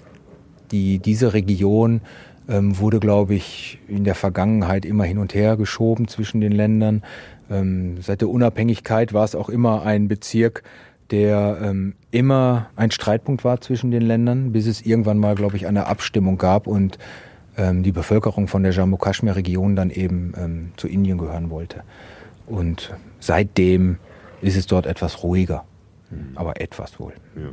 [0.71, 2.01] die, diese Region
[2.47, 7.03] ähm, wurde, glaube ich, in der Vergangenheit immer hin und her geschoben zwischen den Ländern.
[7.49, 10.63] Ähm, seit der Unabhängigkeit war es auch immer ein Bezirk,
[11.11, 15.67] der ähm, immer ein Streitpunkt war zwischen den Ländern, bis es irgendwann mal, glaube ich,
[15.67, 16.97] eine Abstimmung gab und
[17.57, 21.83] ähm, die Bevölkerung von der Jammu-Kaschmir-Region dann eben ähm, zu Indien gehören wollte.
[22.47, 23.97] Und seitdem
[24.41, 25.63] ist es dort etwas ruhiger,
[26.09, 26.31] mhm.
[26.35, 27.13] aber etwas wohl.
[27.35, 27.49] Ja.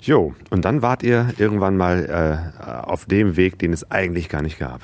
[0.00, 4.42] Jo, und dann wart ihr irgendwann mal äh, auf dem Weg, den es eigentlich gar
[4.42, 4.80] nicht gab.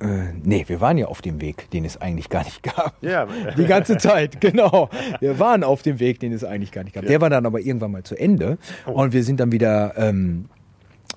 [0.00, 2.94] Äh, äh, nee, wir waren ja auf dem Weg, den es eigentlich gar nicht gab.
[3.02, 3.26] Ja.
[3.56, 4.88] Die ganze Zeit, genau.
[5.20, 7.04] Wir waren auf dem Weg, den es eigentlich gar nicht gab.
[7.04, 7.10] Ja.
[7.10, 8.58] Der war dann aber irgendwann mal zu Ende.
[8.86, 9.02] Oh.
[9.02, 10.46] Und wir sind dann wieder, ähm,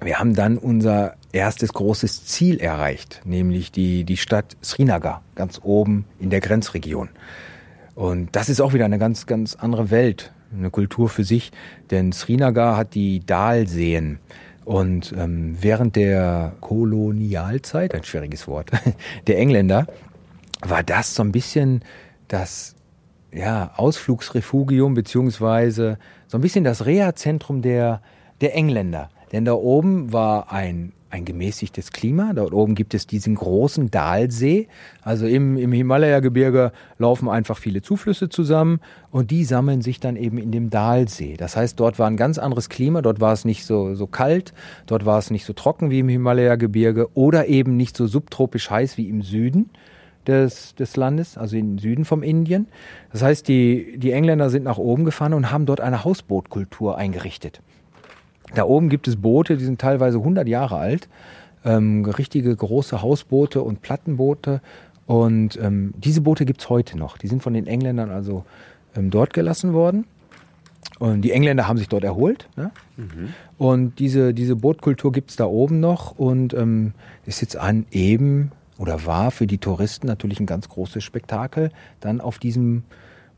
[0.01, 6.05] wir haben dann unser erstes großes Ziel erreicht, nämlich die, die Stadt Srinagar, ganz oben
[6.19, 7.09] in der Grenzregion.
[7.95, 11.51] Und das ist auch wieder eine ganz, ganz andere Welt eine Kultur für sich,
[11.91, 14.19] denn Srinagar hat die Dalseen.
[14.63, 18.71] Und ähm, während der Kolonialzeit, ein schwieriges Wort,
[19.27, 19.85] der Engländer,
[20.61, 21.83] war das so ein bisschen
[22.27, 22.75] das
[23.31, 28.01] ja, Ausflugsrefugium beziehungsweise so ein bisschen das Reha-Zentrum der,
[28.41, 29.09] der Engländer.
[29.31, 32.33] Denn da oben war ein ein gemäßigtes Klima.
[32.33, 34.67] Dort oben gibt es diesen großen Dalsee.
[35.01, 38.79] Also im, im Himalaya-Gebirge laufen einfach viele Zuflüsse zusammen
[39.11, 41.37] und die sammeln sich dann eben in dem Dalsee.
[41.37, 43.01] Das heißt, dort war ein ganz anderes Klima.
[43.01, 44.53] Dort war es nicht so, so kalt,
[44.85, 48.97] dort war es nicht so trocken wie im Himalaya-Gebirge oder eben nicht so subtropisch heiß
[48.97, 49.69] wie im Süden
[50.27, 52.67] des, des Landes, also im Süden vom Indien.
[53.11, 57.61] Das heißt, die, die Engländer sind nach oben gefahren und haben dort eine Hausbootkultur eingerichtet.
[58.53, 61.09] Da oben gibt es Boote, die sind teilweise 100 Jahre alt.
[61.63, 64.61] Ähm, richtige große Hausboote und Plattenboote.
[65.07, 67.17] Und ähm, diese Boote gibt es heute noch.
[67.17, 68.45] Die sind von den Engländern also
[68.95, 70.05] ähm, dort gelassen worden.
[70.99, 72.47] Und die Engländer haben sich dort erholt.
[72.55, 72.71] Ne?
[72.95, 73.33] Mhm.
[73.57, 76.93] Und diese, diese Bootkultur gibt es da oben noch und ähm,
[77.25, 82.21] ist jetzt an eben oder war für die Touristen natürlich ein ganz großes Spektakel, dann
[82.21, 82.83] auf diesem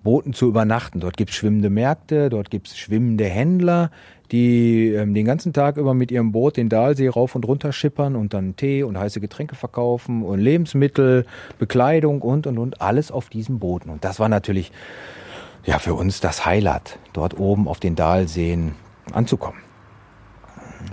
[0.07, 1.01] Booten zu übernachten.
[1.01, 3.91] Dort gibt es schwimmende Märkte, dort gibt es schwimmende Händler,
[4.31, 8.15] die ähm, den ganzen Tag über mit ihrem Boot den Dalsee rauf und runter schippern
[8.15, 11.25] und dann Tee und heiße Getränke verkaufen und Lebensmittel,
[11.59, 13.89] Bekleidung und und und alles auf diesem Booten.
[13.89, 14.71] Und das war natürlich
[15.65, 18.75] ja für uns das Highlight, dort oben auf den Dalseen
[19.11, 19.59] anzukommen.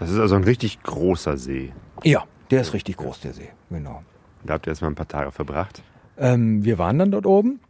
[0.01, 1.73] Das ist also ein richtig großer See.
[2.03, 4.03] Ja, der ist richtig groß, der See, genau.
[4.43, 5.85] Da habt ihr erstmal ein paar Tage verbracht?
[6.19, 7.61] Ähm, wir waren dann dort oben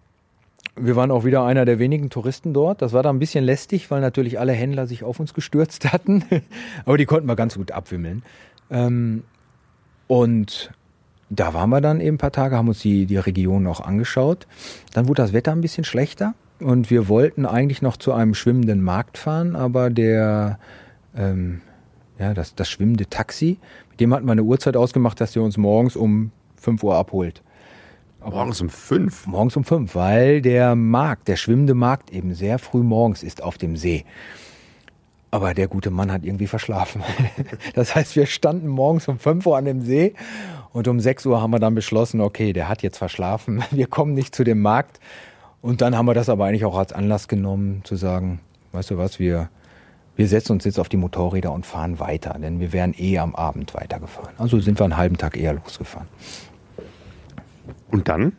[0.76, 2.82] wir waren auch wieder einer der wenigen Touristen dort.
[2.82, 6.24] Das war da ein bisschen lästig, weil natürlich alle Händler sich auf uns gestürzt hatten.
[6.84, 8.22] Aber die konnten wir ganz gut abwimmeln.
[8.70, 9.24] Ähm,
[10.06, 10.72] und
[11.30, 14.46] da waren wir dann eben ein paar Tage, haben uns die, die Region auch angeschaut.
[14.92, 18.82] Dann wurde das Wetter ein bisschen schlechter und wir wollten eigentlich noch zu einem schwimmenden
[18.82, 20.58] Markt fahren, aber der,
[21.16, 21.60] ähm,
[22.18, 23.58] ja, das, das schwimmende Taxi,
[23.90, 27.42] mit dem hatten wir eine Uhrzeit ausgemacht, dass der uns morgens um 5 Uhr abholt.
[28.30, 29.26] Morgens um fünf?
[29.26, 33.58] Morgens um fünf, weil der Markt, der schwimmende Markt eben sehr früh morgens ist auf
[33.58, 34.04] dem See.
[35.30, 37.02] Aber der gute Mann hat irgendwie verschlafen.
[37.74, 40.14] Das heißt, wir standen morgens um fünf Uhr an dem See
[40.72, 43.62] und um sechs Uhr haben wir dann beschlossen, okay, der hat jetzt verschlafen.
[43.70, 45.00] Wir kommen nicht zu dem Markt.
[45.60, 48.40] Und dann haben wir das aber eigentlich auch als Anlass genommen, zu sagen,
[48.72, 49.48] weißt du was, wir
[50.16, 53.34] wir setzen uns jetzt auf die Motorräder und fahren weiter, denn wir wären eh am
[53.34, 54.34] Abend weitergefahren.
[54.38, 56.06] Also sind wir einen halben Tag eher losgefahren.
[57.94, 58.32] Und dann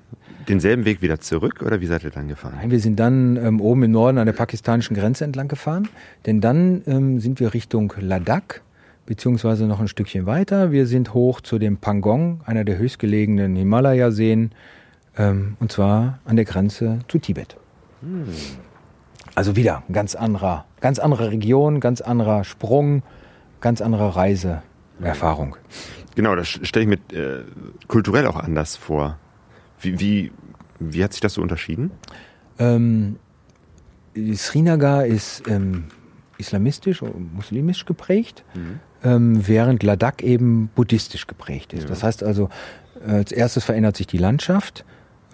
[0.49, 2.55] denselben Weg wieder zurück oder wie seid ihr dann gefahren?
[2.57, 5.87] Nein, wir sind dann ähm, oben im Norden an der pakistanischen Grenze entlang gefahren,
[6.25, 8.59] denn dann ähm, sind wir Richtung Ladakh
[9.05, 10.73] beziehungsweise noch ein Stückchen weiter.
[10.73, 14.51] Wir sind hoch zu dem Pangong, einer der höchstgelegenen Himalaya-Seen,
[15.17, 17.55] ähm, und zwar an der Grenze zu Tibet.
[18.01, 18.25] Hm.
[19.35, 23.03] Also wieder ein ganz anderer, ganz andere Region, ganz anderer Sprung,
[23.61, 25.55] ganz andere Reiseerfahrung.
[26.15, 27.43] Genau, das stelle ich mir äh,
[27.87, 29.17] kulturell auch anders vor.
[29.79, 30.31] Wie, wie,
[30.79, 31.91] wie hat sich das so unterschieden?
[32.59, 33.17] Ähm,
[34.33, 35.85] Srinagar ist ähm,
[36.37, 38.79] islamistisch und muslimisch geprägt, mhm.
[39.03, 41.83] ähm, während Ladakh eben buddhistisch geprägt ist.
[41.83, 41.89] Ja.
[41.89, 42.49] Das heißt also,
[43.05, 44.85] als erstes verändert sich die Landschaft.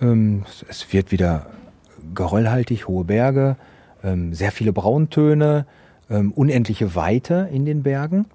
[0.02, 1.48] Ähm, es wird wieder
[2.14, 3.56] geröllhaltig, hohe Berge,
[4.04, 5.66] ähm, sehr viele Brauntöne,
[6.10, 8.26] ähm, unendliche Weite in den Bergen.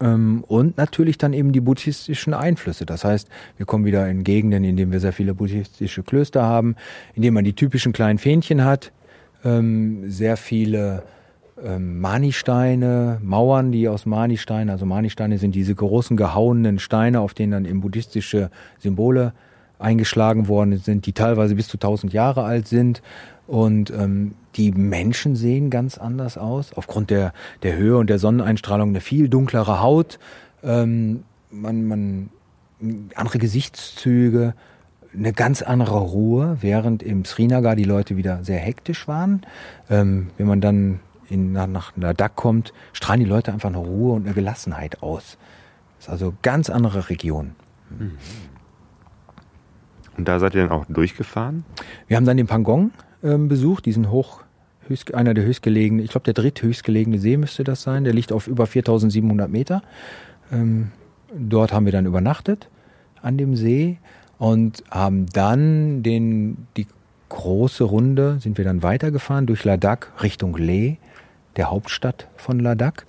[0.00, 2.86] Ähm, und natürlich dann eben die buddhistischen Einflüsse.
[2.86, 6.76] Das heißt, wir kommen wieder in Gegenden, in denen wir sehr viele buddhistische Klöster haben,
[7.14, 8.92] in denen man die typischen kleinen Fähnchen hat,
[9.44, 11.02] ähm, sehr viele
[11.64, 17.52] ähm, Mani-Steine, Mauern, die aus Mani-Steinen, also Mani-Steine sind diese großen gehauenen Steine, auf denen
[17.52, 19.32] dann eben buddhistische Symbole
[19.78, 23.02] eingeschlagen worden sind, die teilweise bis zu 1000 Jahre alt sind.
[23.46, 27.32] Und ähm, die Menschen sehen ganz anders aus, aufgrund der,
[27.62, 30.18] der Höhe und der Sonneneinstrahlung eine viel dunklere Haut,
[30.62, 32.30] ähm, man, man,
[33.14, 34.54] andere Gesichtszüge,
[35.14, 39.42] eine ganz andere Ruhe, während im Srinagar die Leute wieder sehr hektisch waren.
[39.88, 44.14] Ähm, wenn man dann in, nach, nach Ladakh kommt, strahlen die Leute einfach eine Ruhe
[44.14, 45.38] und eine Gelassenheit aus.
[45.96, 47.52] Das ist also ganz andere Region.
[50.16, 51.64] Und da seid ihr dann auch durchgefahren?
[52.06, 52.90] Wir haben dann den Pangong
[53.22, 54.40] ähm, besucht, diesen hoch,
[54.86, 58.46] höchst, einer der höchstgelegenen, ich glaube der dritthöchstgelegene See müsste das sein, der liegt auf
[58.46, 59.82] über 4700 Meter.
[60.52, 60.90] Ähm,
[61.36, 62.68] dort haben wir dann übernachtet
[63.22, 63.98] an dem See
[64.38, 66.86] und haben dann den, die
[67.28, 70.96] große Runde, sind wir dann weitergefahren durch Ladakh Richtung Leh,
[71.56, 73.04] der Hauptstadt von Ladakh,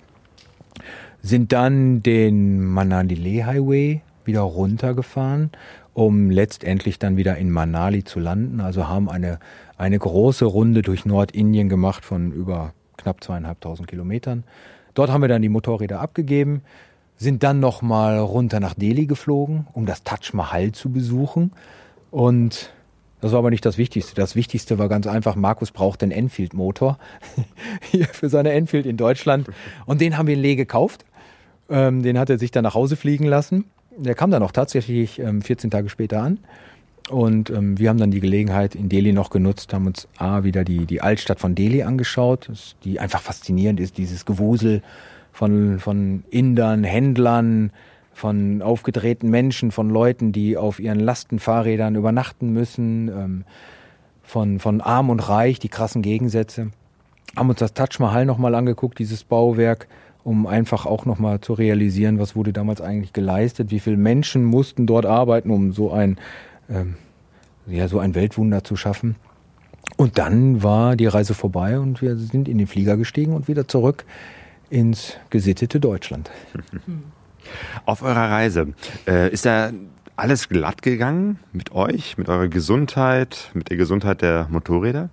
[1.22, 5.50] sind dann den Manali Leh Highway wieder runtergefahren,
[5.94, 8.60] um letztendlich dann wieder in Manali zu landen.
[8.60, 9.38] Also haben eine
[9.80, 14.44] eine große Runde durch Nordindien gemacht von über knapp zweieinhalbtausend Kilometern.
[14.92, 16.60] Dort haben wir dann die Motorräder abgegeben,
[17.16, 21.52] sind dann nochmal runter nach Delhi geflogen, um das Taj Mahal zu besuchen.
[22.10, 22.74] Und
[23.22, 24.14] das war aber nicht das Wichtigste.
[24.14, 26.98] Das Wichtigste war ganz einfach, Markus braucht den Enfield-Motor
[27.90, 29.48] hier für seine Enfield in Deutschland.
[29.86, 31.06] Und den haben wir in Lee gekauft.
[31.70, 33.64] Ähm, den hat er sich dann nach Hause fliegen lassen.
[33.96, 36.38] Der kam dann auch tatsächlich ähm, 14 Tage später an.
[37.10, 40.62] Und ähm, wir haben dann die Gelegenheit in Delhi noch genutzt, haben uns A, wieder
[40.62, 42.48] die, die Altstadt von Delhi angeschaut,
[42.84, 44.82] die einfach faszinierend ist, dieses Gewusel
[45.32, 47.72] von, von Indern, Händlern,
[48.12, 53.44] von aufgedrehten Menschen, von Leuten, die auf ihren Lastenfahrrädern übernachten müssen, ähm,
[54.22, 56.70] von, von arm und reich, die krassen Gegensätze.
[57.34, 59.88] Haben uns das Taj Mahal nochmal angeguckt, dieses Bauwerk,
[60.22, 64.86] um einfach auch nochmal zu realisieren, was wurde damals eigentlich geleistet, wie viele Menschen mussten
[64.86, 66.16] dort arbeiten, um so ein
[66.70, 66.96] ähm,
[67.66, 69.16] ja, so ein Weltwunder zu schaffen.
[69.96, 73.68] Und dann war die Reise vorbei und wir sind in den Flieger gestiegen und wieder
[73.68, 74.04] zurück
[74.70, 76.30] ins gesittete Deutschland.
[77.84, 78.74] Auf eurer Reise
[79.06, 79.72] äh, ist da
[80.16, 85.10] alles glatt gegangen mit euch, mit eurer Gesundheit, mit der Gesundheit der Motorräder?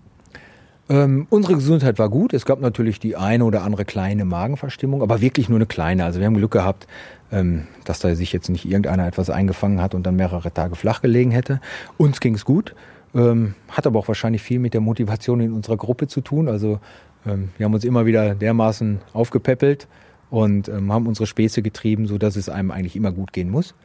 [0.89, 2.33] Ähm, unsere Gesundheit war gut.
[2.33, 6.05] Es gab natürlich die eine oder andere kleine Magenverstimmung, aber wirklich nur eine kleine.
[6.05, 6.87] Also wir haben Glück gehabt,
[7.31, 11.01] ähm, dass da sich jetzt nicht irgendeiner etwas eingefangen hat und dann mehrere Tage flach
[11.01, 11.59] gelegen hätte.
[11.97, 12.73] Uns ging es gut,
[13.13, 16.47] ähm, hat aber auch wahrscheinlich viel mit der Motivation in unserer Gruppe zu tun.
[16.47, 16.79] Also
[17.25, 19.87] ähm, wir haben uns immer wieder dermaßen aufgepäppelt
[20.29, 23.75] und ähm, haben unsere Späße getrieben, so dass es einem eigentlich immer gut gehen muss.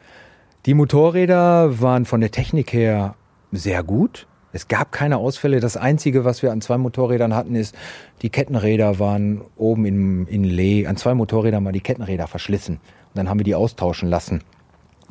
[0.65, 3.15] Die Motorräder waren von der Technik her
[3.51, 4.27] sehr gut.
[4.53, 5.59] Es gab keine Ausfälle.
[5.59, 7.75] Das Einzige, was wir an zwei Motorrädern hatten, ist,
[8.21, 12.75] die Kettenräder waren oben in, in Lee, an zwei Motorrädern waren die Kettenräder verschlissen.
[12.75, 14.43] Und dann haben wir die austauschen lassen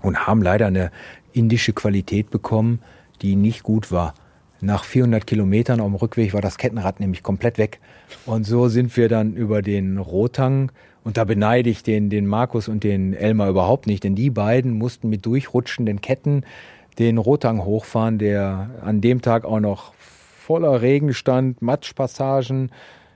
[0.00, 0.92] und haben leider eine
[1.32, 2.80] indische Qualität bekommen,
[3.20, 4.14] die nicht gut war.
[4.60, 7.80] Nach 400 Kilometern auf dem Rückweg war das Kettenrad nämlich komplett weg.
[8.26, 10.70] Und so sind wir dann über den Rotang
[11.02, 14.72] und da beneide ich den, den Markus und den Elmar überhaupt nicht, denn die beiden
[14.72, 16.44] mussten mit durchrutschenden Ketten
[16.98, 22.70] den Rotang hochfahren, der an dem Tag auch noch voller Regen stand, Matschpassagen,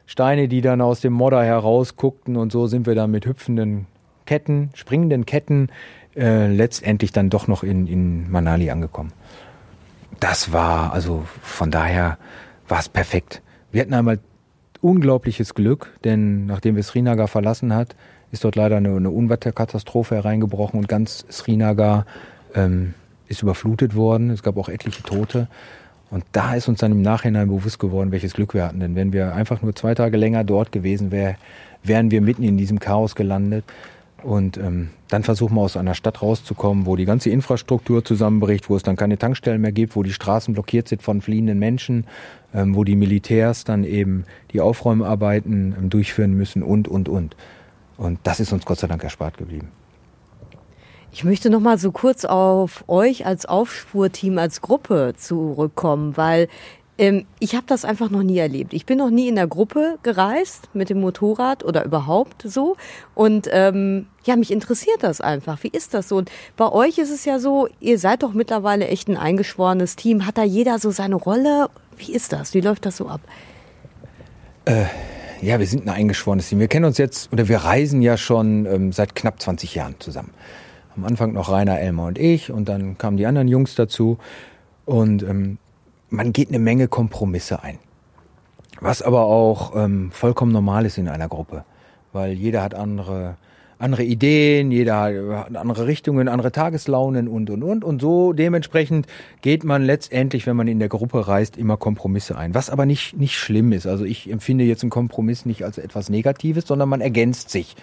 [0.07, 3.87] Steine, die dann aus dem Modder herausguckten und so sind wir dann mit hüpfenden
[4.25, 5.69] Ketten, springenden Ketten
[6.17, 9.13] äh, letztendlich dann doch noch in, in Manali angekommen.
[10.21, 12.19] Das war, also von daher
[12.69, 13.43] war es perfekt.
[13.73, 14.21] Wir hatten einmal
[14.81, 17.97] unglaubliches Glück, denn nachdem wir Srinagar verlassen hat,
[18.31, 22.07] ist dort leider eine, eine Unwetterkatastrophe hereingebrochen und ganz Srinagar
[22.55, 22.95] ähm,
[23.29, 24.31] ist überflutet worden.
[24.31, 25.49] Es gab auch etliche Tote.
[26.11, 28.81] Und da ist uns dann im Nachhinein bewusst geworden, welches Glück wir hatten.
[28.81, 31.37] Denn wenn wir einfach nur zwei Tage länger dort gewesen wären,
[31.83, 33.65] wären wir mitten in diesem Chaos gelandet.
[34.23, 38.77] Und ähm, dann versuchen wir aus einer Stadt rauszukommen, wo die ganze Infrastruktur zusammenbricht, wo
[38.77, 42.07] es dann keine Tankstellen mehr gibt, wo die Straßen blockiert sind von fliehenden Menschen,
[42.55, 47.37] ähm, wo die Militärs dann eben die Aufräumarbeiten ähm, durchführen müssen und, und, und.
[47.99, 49.69] Und das ist uns Gott sei Dank erspart geblieben.
[51.17, 56.47] Ich möchte noch mal so kurz auf euch als Aufspurteam, als Gruppe zurückkommen, weil
[56.99, 58.75] ähm, ich habe das einfach noch nie erlebt.
[58.75, 62.77] Ich bin noch nie in der Gruppe gereist mit dem Motorrad oder überhaupt so.
[63.15, 65.63] Und ähm, ja, mich interessiert das einfach.
[65.63, 66.19] Wie ist das so?
[66.19, 70.27] Und bei euch ist es ja so, ihr seid doch mittlerweile echt ein eingeschworenes Team.
[70.27, 71.71] Hat da jeder so seine Rolle?
[71.97, 72.53] Wie ist das?
[72.53, 73.23] Wie läuft das so ab?
[74.67, 74.85] Äh,
[75.41, 76.59] ja, wir sind ein eingeschworenes Team.
[76.59, 80.35] Wir kennen uns jetzt, oder wir reisen ja schon ähm, seit knapp 20 Jahren zusammen.
[80.97, 84.19] Am Anfang noch Rainer, Elmer und ich und dann kamen die anderen Jungs dazu.
[84.85, 85.59] Und ähm,
[86.09, 87.79] man geht eine Menge Kompromisse ein.
[88.81, 91.65] Was aber auch ähm, vollkommen normal ist in einer Gruppe,
[92.13, 93.37] weil jeder hat andere
[93.79, 95.03] andere Ideen, jeder
[95.41, 99.07] hat andere Richtungen, andere Tageslaunen und und und und so dementsprechend
[99.43, 103.19] geht man letztendlich, wenn man in der Gruppe reist, immer Kompromisse ein, was aber nicht
[103.19, 103.87] nicht schlimm ist.
[103.87, 107.77] Also ich empfinde jetzt einen Kompromiss nicht als etwas Negatives, sondern man ergänzt sich.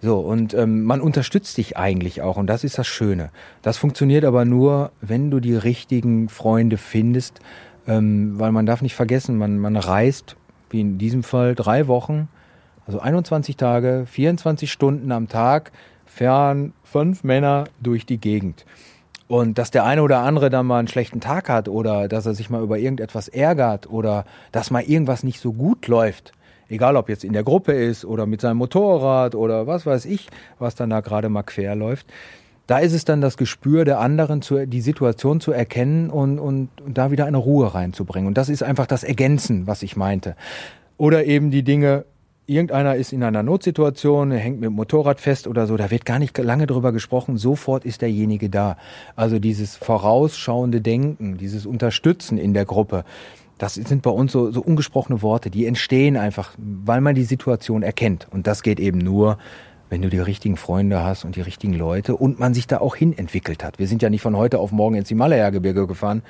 [0.00, 3.30] So, und ähm, man unterstützt dich eigentlich auch und das ist das Schöne.
[3.62, 7.40] Das funktioniert aber nur, wenn du die richtigen Freunde findest,
[7.86, 10.36] ähm, weil man darf nicht vergessen, man, man reist,
[10.70, 12.28] wie in diesem Fall, drei Wochen,
[12.86, 15.72] also 21 Tage, 24 Stunden am Tag,
[16.04, 18.66] fern fünf Männer durch die Gegend.
[19.26, 22.34] Und dass der eine oder andere dann mal einen schlechten Tag hat oder dass er
[22.34, 26.32] sich mal über irgendetwas ärgert oder dass mal irgendwas nicht so gut läuft,
[26.68, 30.28] egal ob jetzt in der Gruppe ist oder mit seinem Motorrad oder was weiß ich,
[30.58, 32.06] was dann da gerade mal quer läuft.
[32.66, 36.68] Da ist es dann das Gespür der anderen, zu, die Situation zu erkennen und, und,
[36.80, 38.26] und da wieder eine Ruhe reinzubringen.
[38.26, 40.34] Und das ist einfach das Ergänzen, was ich meinte.
[40.96, 42.06] Oder eben die Dinge,
[42.46, 46.18] irgendeiner ist in einer Notsituation, hängt mit dem Motorrad fest oder so, da wird gar
[46.18, 48.76] nicht lange drüber gesprochen, sofort ist derjenige da.
[49.16, 53.04] Also dieses vorausschauende Denken, dieses Unterstützen in der Gruppe,
[53.58, 57.82] das sind bei uns so, so ungesprochene Worte, die entstehen einfach, weil man die Situation
[57.82, 58.26] erkennt.
[58.30, 59.38] Und das geht eben nur,
[59.90, 62.96] wenn du die richtigen Freunde hast und die richtigen Leute und man sich da auch
[62.96, 63.78] hin entwickelt hat.
[63.78, 66.22] Wir sind ja nicht von heute auf morgen ins Himalaya-Gebirge gefahren,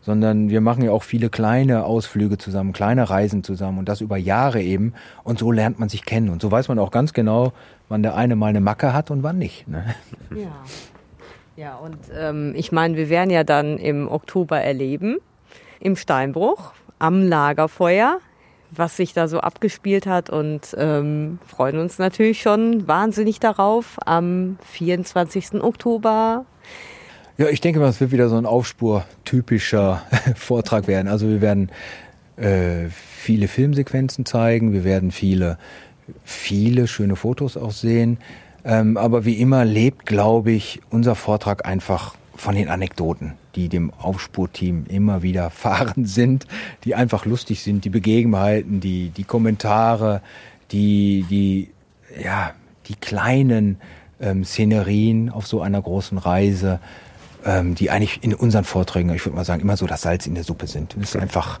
[0.00, 4.16] sondern wir machen ja auch viele kleine Ausflüge zusammen, kleine Reisen zusammen und das über
[4.16, 4.94] Jahre eben.
[5.22, 6.30] Und so lernt man sich kennen.
[6.30, 7.52] Und so weiß man auch ganz genau,
[7.88, 9.68] wann der eine mal eine Macke hat und wann nicht.
[9.68, 9.84] Ne?
[10.34, 10.50] Ja.
[11.54, 15.18] Ja, und ähm, ich meine, wir werden ja dann im Oktober erleben,
[15.82, 18.20] im Steinbruch, am Lagerfeuer,
[18.70, 24.58] was sich da so abgespielt hat und ähm, freuen uns natürlich schon wahnsinnig darauf am
[24.70, 25.62] 24.
[25.62, 26.46] Oktober.
[27.36, 30.02] Ja, ich denke mal, es wird wieder so ein Aufspur-typischer
[30.36, 31.08] Vortrag werden.
[31.08, 31.70] Also wir werden
[32.36, 35.58] äh, viele Filmsequenzen zeigen, wir werden viele,
[36.24, 38.18] viele schöne Fotos auch sehen.
[38.64, 43.92] Ähm, aber wie immer lebt, glaube ich, unser Vortrag einfach von den Anekdoten, die dem
[43.92, 46.46] Aufspurteam immer wieder fahren sind,
[46.84, 50.22] die einfach lustig sind, die Begebenheiten, die, die Kommentare,
[50.70, 51.70] die, die,
[52.22, 52.52] ja,
[52.88, 53.78] die kleinen
[54.20, 56.80] ähm, Szenerien auf so einer großen Reise,
[57.44, 60.34] ähm, die eigentlich in unseren Vorträgen, ich würde mal sagen, immer so das Salz in
[60.34, 60.94] der Suppe sind.
[60.98, 61.60] Das ist einfach,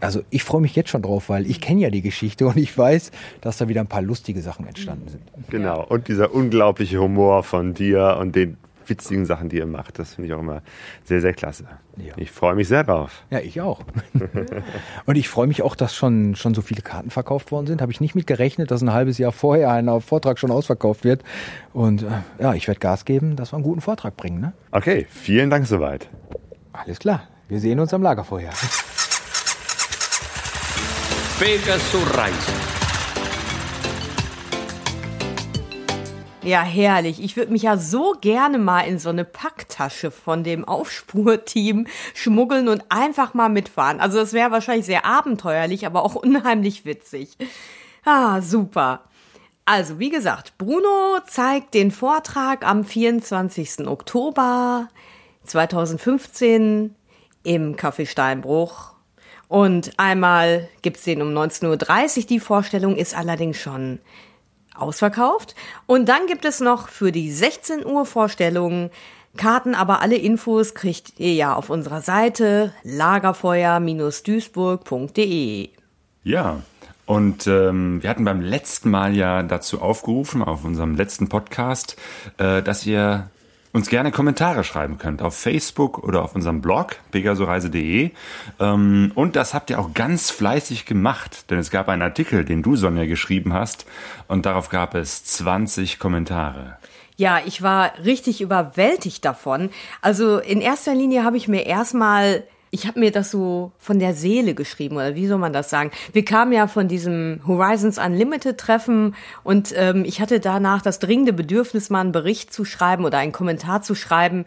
[0.00, 2.76] also ich freue mich jetzt schon drauf, weil ich kenne ja die Geschichte und ich
[2.76, 3.10] weiß,
[3.40, 5.22] dass da wieder ein paar lustige Sachen entstanden sind.
[5.50, 8.56] Genau, und dieser unglaubliche Humor von dir und den
[8.88, 9.98] witzigen Sachen, die ihr macht.
[9.98, 10.62] Das finde ich auch immer
[11.04, 11.64] sehr, sehr klasse.
[11.96, 12.14] Ja.
[12.16, 13.24] Ich freue mich sehr drauf.
[13.30, 13.80] Ja, ich auch.
[15.06, 17.82] und ich freue mich auch, dass schon, schon so viele Karten verkauft worden sind.
[17.82, 21.22] Habe ich nicht mit gerechnet, dass ein halbes Jahr vorher ein Vortrag schon ausverkauft wird.
[21.72, 22.06] Und äh,
[22.40, 24.40] ja, ich werde Gas geben, dass wir einen guten Vortrag bringen.
[24.40, 24.52] Ne?
[24.70, 26.08] Okay, vielen Dank soweit.
[26.72, 27.28] Alles klar.
[27.48, 28.50] Wir sehen uns am Lagerfeuer.
[31.38, 32.67] Pegasus Reisen.
[36.48, 37.22] Ja, herrlich.
[37.22, 42.68] Ich würde mich ja so gerne mal in so eine Packtasche von dem Aufspurteam schmuggeln
[42.68, 44.00] und einfach mal mitfahren.
[44.00, 47.36] Also das wäre wahrscheinlich sehr abenteuerlich, aber auch unheimlich witzig.
[48.02, 49.02] Ah, super.
[49.66, 53.86] Also, wie gesagt, Bruno zeigt den Vortrag am 24.
[53.86, 54.88] Oktober
[55.44, 56.94] 2015
[57.42, 58.94] im Café Steinbruch.
[59.48, 62.26] Und einmal gibt's den um 19.30 Uhr.
[62.26, 63.98] Die Vorstellung ist allerdings schon
[64.80, 65.54] ausverkauft.
[65.86, 68.90] Und dann gibt es noch für die 16 Uhr Vorstellungen
[69.36, 75.68] Karten, aber alle Infos kriegt ihr ja auf unserer Seite lagerfeuer-duisburg.de.
[76.24, 76.62] Ja,
[77.06, 81.96] Und ähm, wir hatten beim letzten Mal ja dazu aufgerufen, auf unserem letzten Podcast,
[82.36, 83.30] äh, dass ihr
[83.72, 88.10] uns gerne Kommentare schreiben könnt auf Facebook oder auf unserem Blog pegasoreise.de.
[88.60, 92.62] Ähm, und das habt ihr auch ganz fleißig gemacht, denn es gab einen Artikel, den
[92.62, 93.86] du, Sonja, geschrieben hast
[94.26, 96.76] und darauf gab es 20 Kommentare.
[97.16, 99.70] Ja, ich war richtig überwältigt davon.
[100.02, 104.14] Also in erster Linie habe ich mir erstmal ich habe mir das so von der
[104.14, 105.90] Seele geschrieben oder wie soll man das sagen?
[106.12, 109.14] Wir kamen ja von diesem Horizons Unlimited Treffen
[109.44, 113.32] und ähm, ich hatte danach das dringende Bedürfnis, mal einen Bericht zu schreiben oder einen
[113.32, 114.44] Kommentar zu schreiben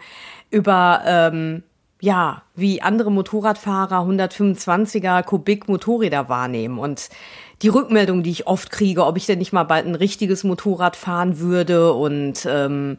[0.49, 1.63] über ähm,
[1.99, 7.09] ja wie andere Motorradfahrer 125er Kubik Motorräder wahrnehmen und
[7.61, 10.95] die Rückmeldung, die ich oft kriege, ob ich denn nicht mal bald ein richtiges Motorrad
[10.95, 12.97] fahren würde und ähm,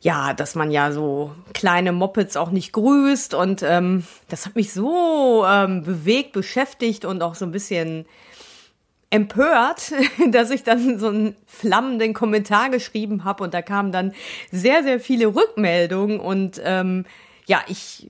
[0.00, 4.72] ja, dass man ja so kleine Mopeds auch nicht grüßt und ähm, das hat mich
[4.72, 8.06] so ähm, bewegt, beschäftigt und auch so ein bisschen
[9.10, 9.92] empört,
[10.30, 14.12] dass ich dann so einen flammenden Kommentar geschrieben habe und da kamen dann
[14.52, 17.04] sehr, sehr viele Rückmeldungen und ähm,
[17.46, 18.08] ja, ich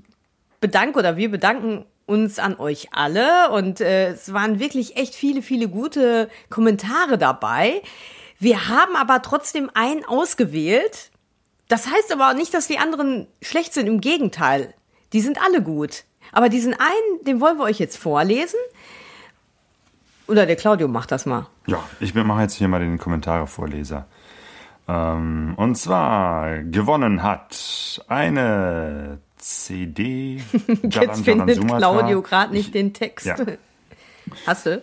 [0.61, 5.43] bedanke oder wir bedanken uns an euch alle und äh, es waren wirklich echt viele,
[5.43, 7.83] viele gute Kommentare dabei.
[8.39, 11.11] Wir haben aber trotzdem einen ausgewählt,
[11.69, 13.87] das heißt aber auch nicht, dass die anderen schlecht sind.
[13.87, 14.75] Im Gegenteil.
[15.13, 16.05] Die sind alle gut.
[16.33, 18.59] Aber diesen einen, den wollen wir euch jetzt vorlesen.
[20.27, 21.47] Oder der Claudio macht das mal.
[21.67, 24.07] Ja, ich mache jetzt hier mal den Kommentare-Vorleser.
[24.87, 30.43] Ähm, und zwar gewonnen hat eine CD.
[30.83, 33.27] jetzt findet Claudio gerade nicht den Text.
[33.27, 33.37] Ja.
[34.47, 34.83] Hast du?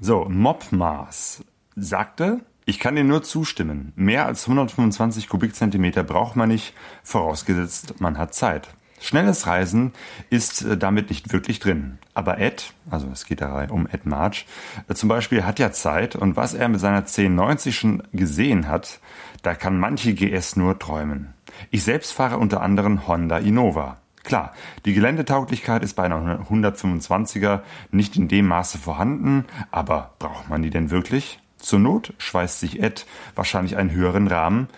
[0.00, 1.44] So, Mobmaß
[1.76, 3.92] sagte, ich kann dir nur zustimmen.
[3.96, 8.68] Mehr als 125 Kubikzentimeter braucht man nicht, vorausgesetzt man hat Zeit.
[9.00, 9.92] Schnelles Reisen
[10.30, 11.98] ist äh, damit nicht wirklich drin.
[12.14, 14.46] Aber Ed, also es geht da um Ed March,
[14.88, 19.00] äh, zum Beispiel hat ja Zeit und was er mit seiner 1090 schon gesehen hat,
[19.42, 21.34] da kann manche GS nur träumen.
[21.72, 23.98] Ich selbst fahre unter anderem Honda Innova.
[24.22, 24.52] Klar,
[24.84, 30.70] die Geländetauglichkeit ist bei einer 125er nicht in dem Maße vorhanden, aber braucht man die
[30.70, 31.41] denn wirklich?
[31.62, 34.68] Zur Not schweißt sich Ed wahrscheinlich einen höheren Rahmen.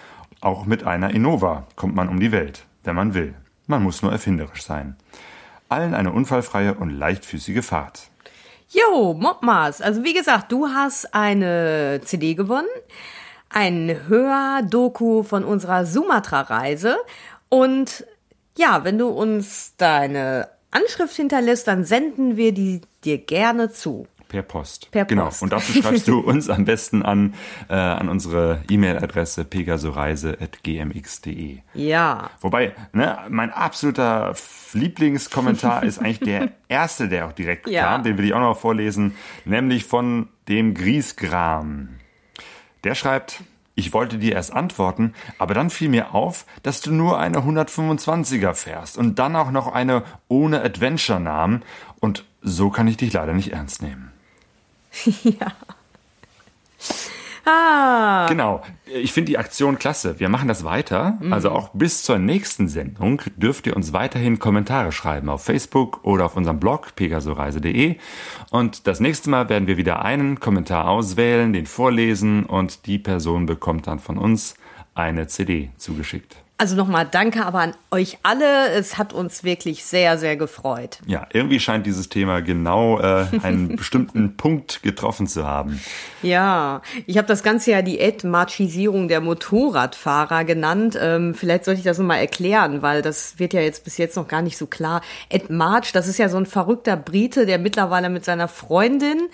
[0.41, 3.35] Auch mit einer Innova kommt man um die Welt, wenn man will.
[3.67, 4.97] Man muss nur erfinderisch sein.
[5.71, 8.11] Allen eine unfallfreie und leichtfüßige Fahrt.
[8.69, 9.81] Jo, Mobmas.
[9.81, 12.69] Also wie gesagt, du hast eine CD gewonnen,
[13.49, 16.99] ein Hördoku von unserer Sumatra-Reise
[17.49, 18.05] und
[18.57, 24.07] ja, wenn du uns deine Anschrift hinterlässt, dann senden wir die dir gerne zu.
[24.35, 24.91] Per Post.
[24.91, 25.27] Per genau.
[25.27, 25.45] Post.
[25.45, 27.35] Und dazu schreibst du uns am besten an,
[27.69, 31.59] äh, an unsere E-Mail-Adresse pegasoreise.gmx.de.
[31.75, 32.31] Ja.
[32.41, 34.35] Wobei, ne, mein absoluter
[34.73, 37.85] Lieblingskommentar ist eigentlich der erste, der auch direkt ja.
[37.85, 38.03] kam.
[38.03, 39.15] Den will ich auch noch vorlesen.
[39.45, 41.91] Nämlich von dem Griesgram.
[42.83, 43.45] Der schreibt,
[43.77, 48.55] ich wollte dir erst antworten, aber dann fiel mir auf, dass du nur eine 125er
[48.55, 51.63] fährst und dann auch noch eine ohne Adventure-Namen
[52.01, 54.11] und so kann ich dich leider nicht ernst nehmen.
[55.25, 55.53] ja.
[57.47, 58.27] Ah.
[58.29, 58.63] Genau.
[58.87, 60.19] Ich finde die Aktion klasse.
[60.19, 61.19] Wir machen das weiter.
[61.21, 61.33] Mhm.
[61.33, 66.25] Also auch bis zur nächsten Sendung dürft ihr uns weiterhin Kommentare schreiben auf Facebook oder
[66.25, 67.97] auf unserem Blog pegasoreise.de.
[68.51, 73.47] Und das nächste Mal werden wir wieder einen Kommentar auswählen, den vorlesen und die Person
[73.47, 74.55] bekommt dann von uns
[74.95, 76.44] eine CD zugeschickt.
[76.57, 78.69] Also nochmal danke aber an euch alle.
[78.69, 80.99] Es hat uns wirklich sehr, sehr gefreut.
[81.05, 85.81] Ja, irgendwie scheint dieses Thema genau äh, einen bestimmten Punkt getroffen zu haben.
[86.23, 90.97] Ja, ich habe das Ganze ja die Entmarchisierung der Motorradfahrer genannt.
[91.01, 94.29] Ähm, vielleicht sollte ich das nochmal erklären, weil das wird ja jetzt bis jetzt noch
[94.29, 95.01] gar nicht so klar.
[95.31, 99.29] Ed March, das ist ja so ein verrückter Brite, der mittlerweile mit seiner Freundin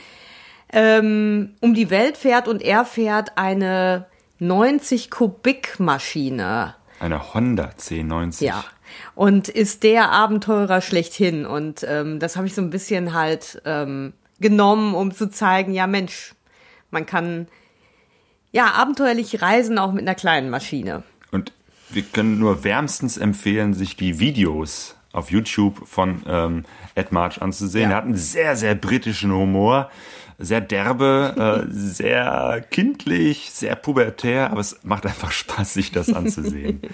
[0.73, 4.07] ähm, um die Welt fährt und er fährt eine
[4.39, 6.77] 90 Kubik Maschine.
[7.01, 8.45] Eine Honda C90.
[8.45, 8.65] Ja.
[9.15, 11.47] Und ist der Abenteurer schlechthin.
[11.47, 15.87] Und ähm, das habe ich so ein bisschen halt ähm, genommen, um zu zeigen, ja
[15.87, 16.35] Mensch,
[16.91, 17.49] man kann
[18.53, 21.03] ja abenteuerlich reisen, auch mit einer kleinen Maschine.
[21.31, 21.53] Und
[21.89, 27.91] wir können nur wärmstens empfehlen, sich die Videos auf YouTube von ähm, Ed March anzusehen.
[27.91, 27.97] Ja.
[27.97, 29.91] Er hat einen sehr, sehr britischen Humor
[30.41, 36.81] sehr derbe, äh, sehr kindlich, sehr pubertär, aber es macht einfach Spaß, sich das anzusehen.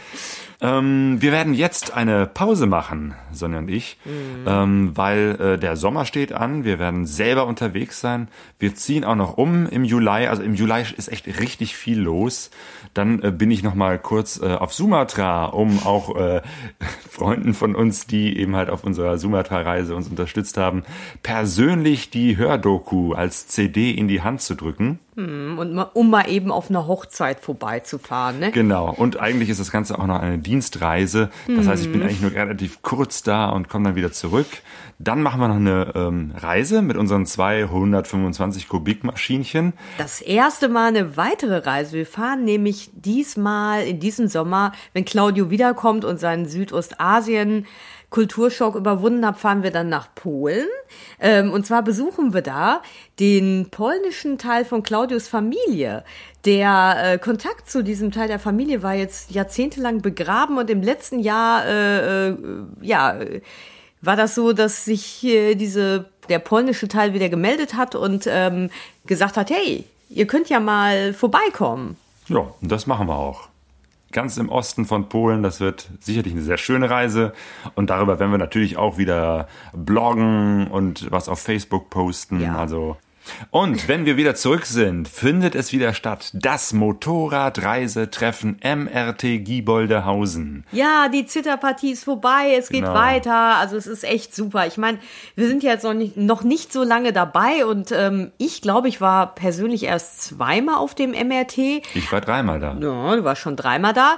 [0.59, 3.99] Ähm, wir werden jetzt eine Pause machen, Sonja und ich,
[4.47, 6.65] ähm, weil äh, der Sommer steht an.
[6.65, 8.29] Wir werden selber unterwegs sein.
[8.59, 10.29] Wir ziehen auch noch um im Juli.
[10.29, 12.51] Also im Juli ist echt richtig viel los.
[12.97, 16.41] Dann äh, bin ich noch mal kurz äh, auf Sumatra, um auch äh,
[17.11, 20.83] Freunden von uns, die eben halt auf unserer Sumatra-Reise uns unterstützt haben,
[21.23, 24.99] persönlich die Hördoku als CD in die Hand zu drücken.
[25.17, 28.51] Und mal, um mal eben auf einer Hochzeit vorbeizufahren, ne?
[28.51, 28.93] Genau.
[28.95, 31.31] Und eigentlich ist das Ganze auch noch eine Dienstreise.
[31.49, 34.47] Das heißt, ich bin eigentlich nur relativ kurz da und komme dann wieder zurück.
[34.99, 39.73] Dann machen wir noch eine ähm, Reise mit unseren 225 Kubikmaschinchen.
[39.97, 41.93] Das erste Mal eine weitere Reise.
[41.97, 47.67] Wir fahren nämlich diesmal in diesem Sommer, wenn Claudio wiederkommt und seinen Südostasien
[48.17, 50.67] Kulturschock überwunden hat, fahren wir dann nach Polen.
[51.21, 52.81] Ähm, und zwar besuchen wir da
[53.21, 56.03] den polnischen Teil von Claudius Familie.
[56.47, 61.21] Der äh, Kontakt zu diesem Teil der Familie war jetzt jahrzehntelang begraben und im letzten
[61.21, 62.37] Jahr, äh, äh,
[62.81, 63.17] ja,
[64.01, 68.71] war das so, dass sich diese, der polnische Teil wieder gemeldet hat und ähm,
[69.05, 71.99] gesagt hat, hey, ihr könnt ja mal vorbeikommen.
[72.29, 73.49] Ja, das machen wir auch.
[74.17, 75.43] Ganz im Osten von Polen.
[75.43, 77.35] Das wird sicherlich eine sehr schöne Reise.
[77.75, 82.41] Und darüber werden wir natürlich auch wieder bloggen und was auf Facebook posten.
[82.41, 82.57] Ja.
[82.57, 82.97] Also.
[83.51, 86.31] Und wenn wir wieder zurück sind, findet es wieder statt.
[86.35, 90.65] Das Motorradreisetreffen MRT Gieboldehausen.
[90.73, 92.95] Ja, die Zitterpartie ist vorbei, es geht Genau.
[92.95, 93.57] weiter.
[93.57, 94.67] Also es ist echt super.
[94.67, 94.99] Ich meine,
[95.35, 98.89] wir sind ja jetzt noch nicht, noch nicht so lange dabei und ähm, ich glaube,
[98.89, 101.59] ich war persönlich erst zweimal auf dem MRT.
[101.95, 102.73] Ich war dreimal da.
[102.81, 104.17] Ja, du warst schon dreimal da.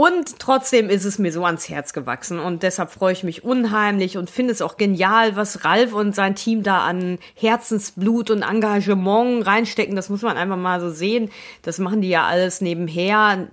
[0.00, 4.16] Und trotzdem ist es mir so ans Herz gewachsen und deshalb freue ich mich unheimlich
[4.16, 9.46] und finde es auch genial, was Ralf und sein Team da an Herzensblut und Engagement
[9.46, 9.96] reinstecken.
[9.96, 11.28] Das muss man einfach mal so sehen.
[11.60, 13.48] Das machen die ja alles nebenher,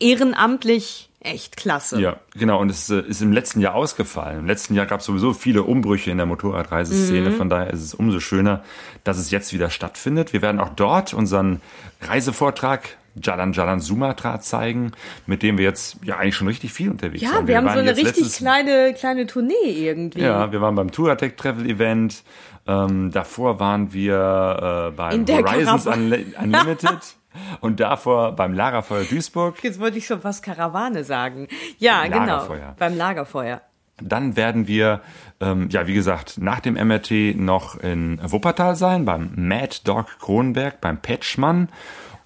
[0.00, 2.00] ehrenamtlich, echt klasse.
[2.00, 2.60] Ja, genau.
[2.60, 4.40] Und es äh, ist im letzten Jahr ausgefallen.
[4.40, 7.30] Im letzten Jahr gab es sowieso viele Umbrüche in der Motorradreiseszene.
[7.30, 8.64] Von daher ist es umso schöner,
[9.04, 10.32] dass es jetzt wieder stattfindet.
[10.32, 11.60] Wir werden auch dort unseren
[12.00, 14.92] Reisevortrag Jalan Jalan Sumatra zeigen,
[15.26, 17.46] mit dem wir jetzt ja eigentlich schon richtig viel unterwegs Ja, waren.
[17.48, 20.20] wir, haben so eine richtig letztes- kleine, kleine Tournee irgendwie.
[20.20, 22.22] Ja, wir waren beim Touratec Travel Event.
[22.68, 25.86] Ähm, davor waren wir äh, beim Horizons.
[25.86, 26.98] Unli- Unlimited.
[27.60, 29.62] Und davor beim Lagerfeuer Duisburg.
[29.62, 31.48] Jetzt wollte ich schon fast Karawane sagen.
[31.78, 32.56] Ja, Lagerfeuer.
[32.58, 32.74] genau.
[32.78, 33.60] Beim Lagerfeuer.
[34.00, 35.00] Dann werden wir,
[35.40, 40.80] ähm, ja, wie gesagt, nach dem MRT noch in Wuppertal sein, beim Mad Dog Kronenberg,
[40.80, 41.68] beim Petschmann.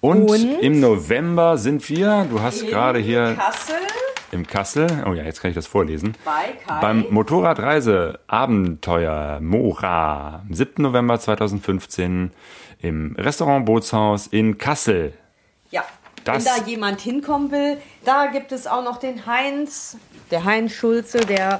[0.01, 0.59] Und, Und?
[0.61, 3.75] im November sind wir, du hast gerade hier Kassel
[4.31, 6.79] im Kassel, oh ja, jetzt kann ich das vorlesen, bei Kai.
[6.81, 10.81] beim Motorradreise Abenteuer Mora am 7.
[10.83, 12.31] November 2015
[12.79, 15.13] im Restaurant Bootshaus in Kassel.
[15.69, 15.83] Ja,
[16.23, 19.97] Das- wenn da jemand hinkommen will, da gibt es auch noch den Heinz,
[20.31, 21.59] der Heinz Schulze, der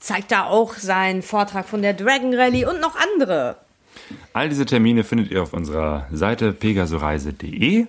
[0.00, 3.56] zeigt da auch seinen Vortrag von der Dragon Rally und noch andere.
[4.32, 7.86] All diese Termine findet ihr auf unserer Seite pegasoreise.de.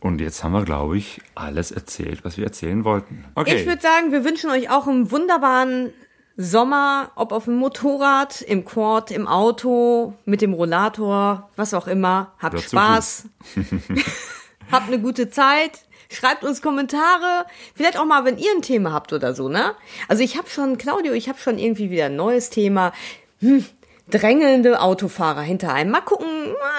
[0.00, 3.24] Und jetzt haben wir, glaube ich, alles erzählt, was wir erzählen wollten.
[3.34, 3.56] Okay.
[3.56, 5.92] Ich würde sagen, wir wünschen euch auch einen wunderbaren
[6.36, 12.32] Sommer, ob auf dem Motorrad, im Quad, im Auto, mit dem Rollator, was auch immer.
[12.38, 13.24] Habt Oder Spaß.
[14.70, 15.80] habt eine gute Zeit.
[16.10, 17.46] Schreibt uns Kommentare.
[17.74, 19.74] Vielleicht auch mal, wenn ihr ein Thema habt oder so, ne?
[20.06, 22.92] Also ich habe schon, Claudio, ich habe schon irgendwie wieder ein neues Thema.
[23.40, 23.64] Hm,
[24.10, 25.90] drängelnde Autofahrer hinter einem.
[25.90, 26.28] Mal gucken,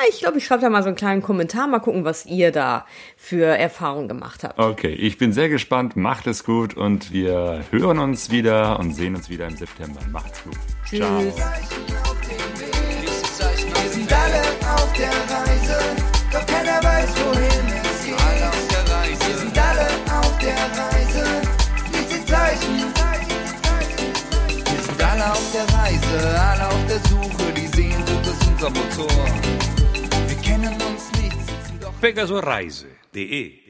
[0.10, 1.68] ich glaube, ich schreibe da mal so einen kleinen Kommentar.
[1.68, 2.86] Mal gucken, was ihr da
[3.18, 4.60] für Erfahrungen gemacht habt.
[4.60, 5.96] Okay, ich bin sehr gespannt.
[5.96, 10.00] Macht es gut und wir hören uns wieder und sehen uns wieder im September.
[10.12, 10.56] Macht's gut.
[10.88, 11.22] Ciao.
[11.22, 11.36] Tschüss.
[13.40, 14.42] Wir sind alle
[14.76, 15.59] auf der Reise,
[25.60, 29.26] der Reise, alle auf der Suche, die Sehnsucht ist unser Motor.
[30.28, 33.69] Wir kennen uns nicht, sitzen doch pegasoreise.de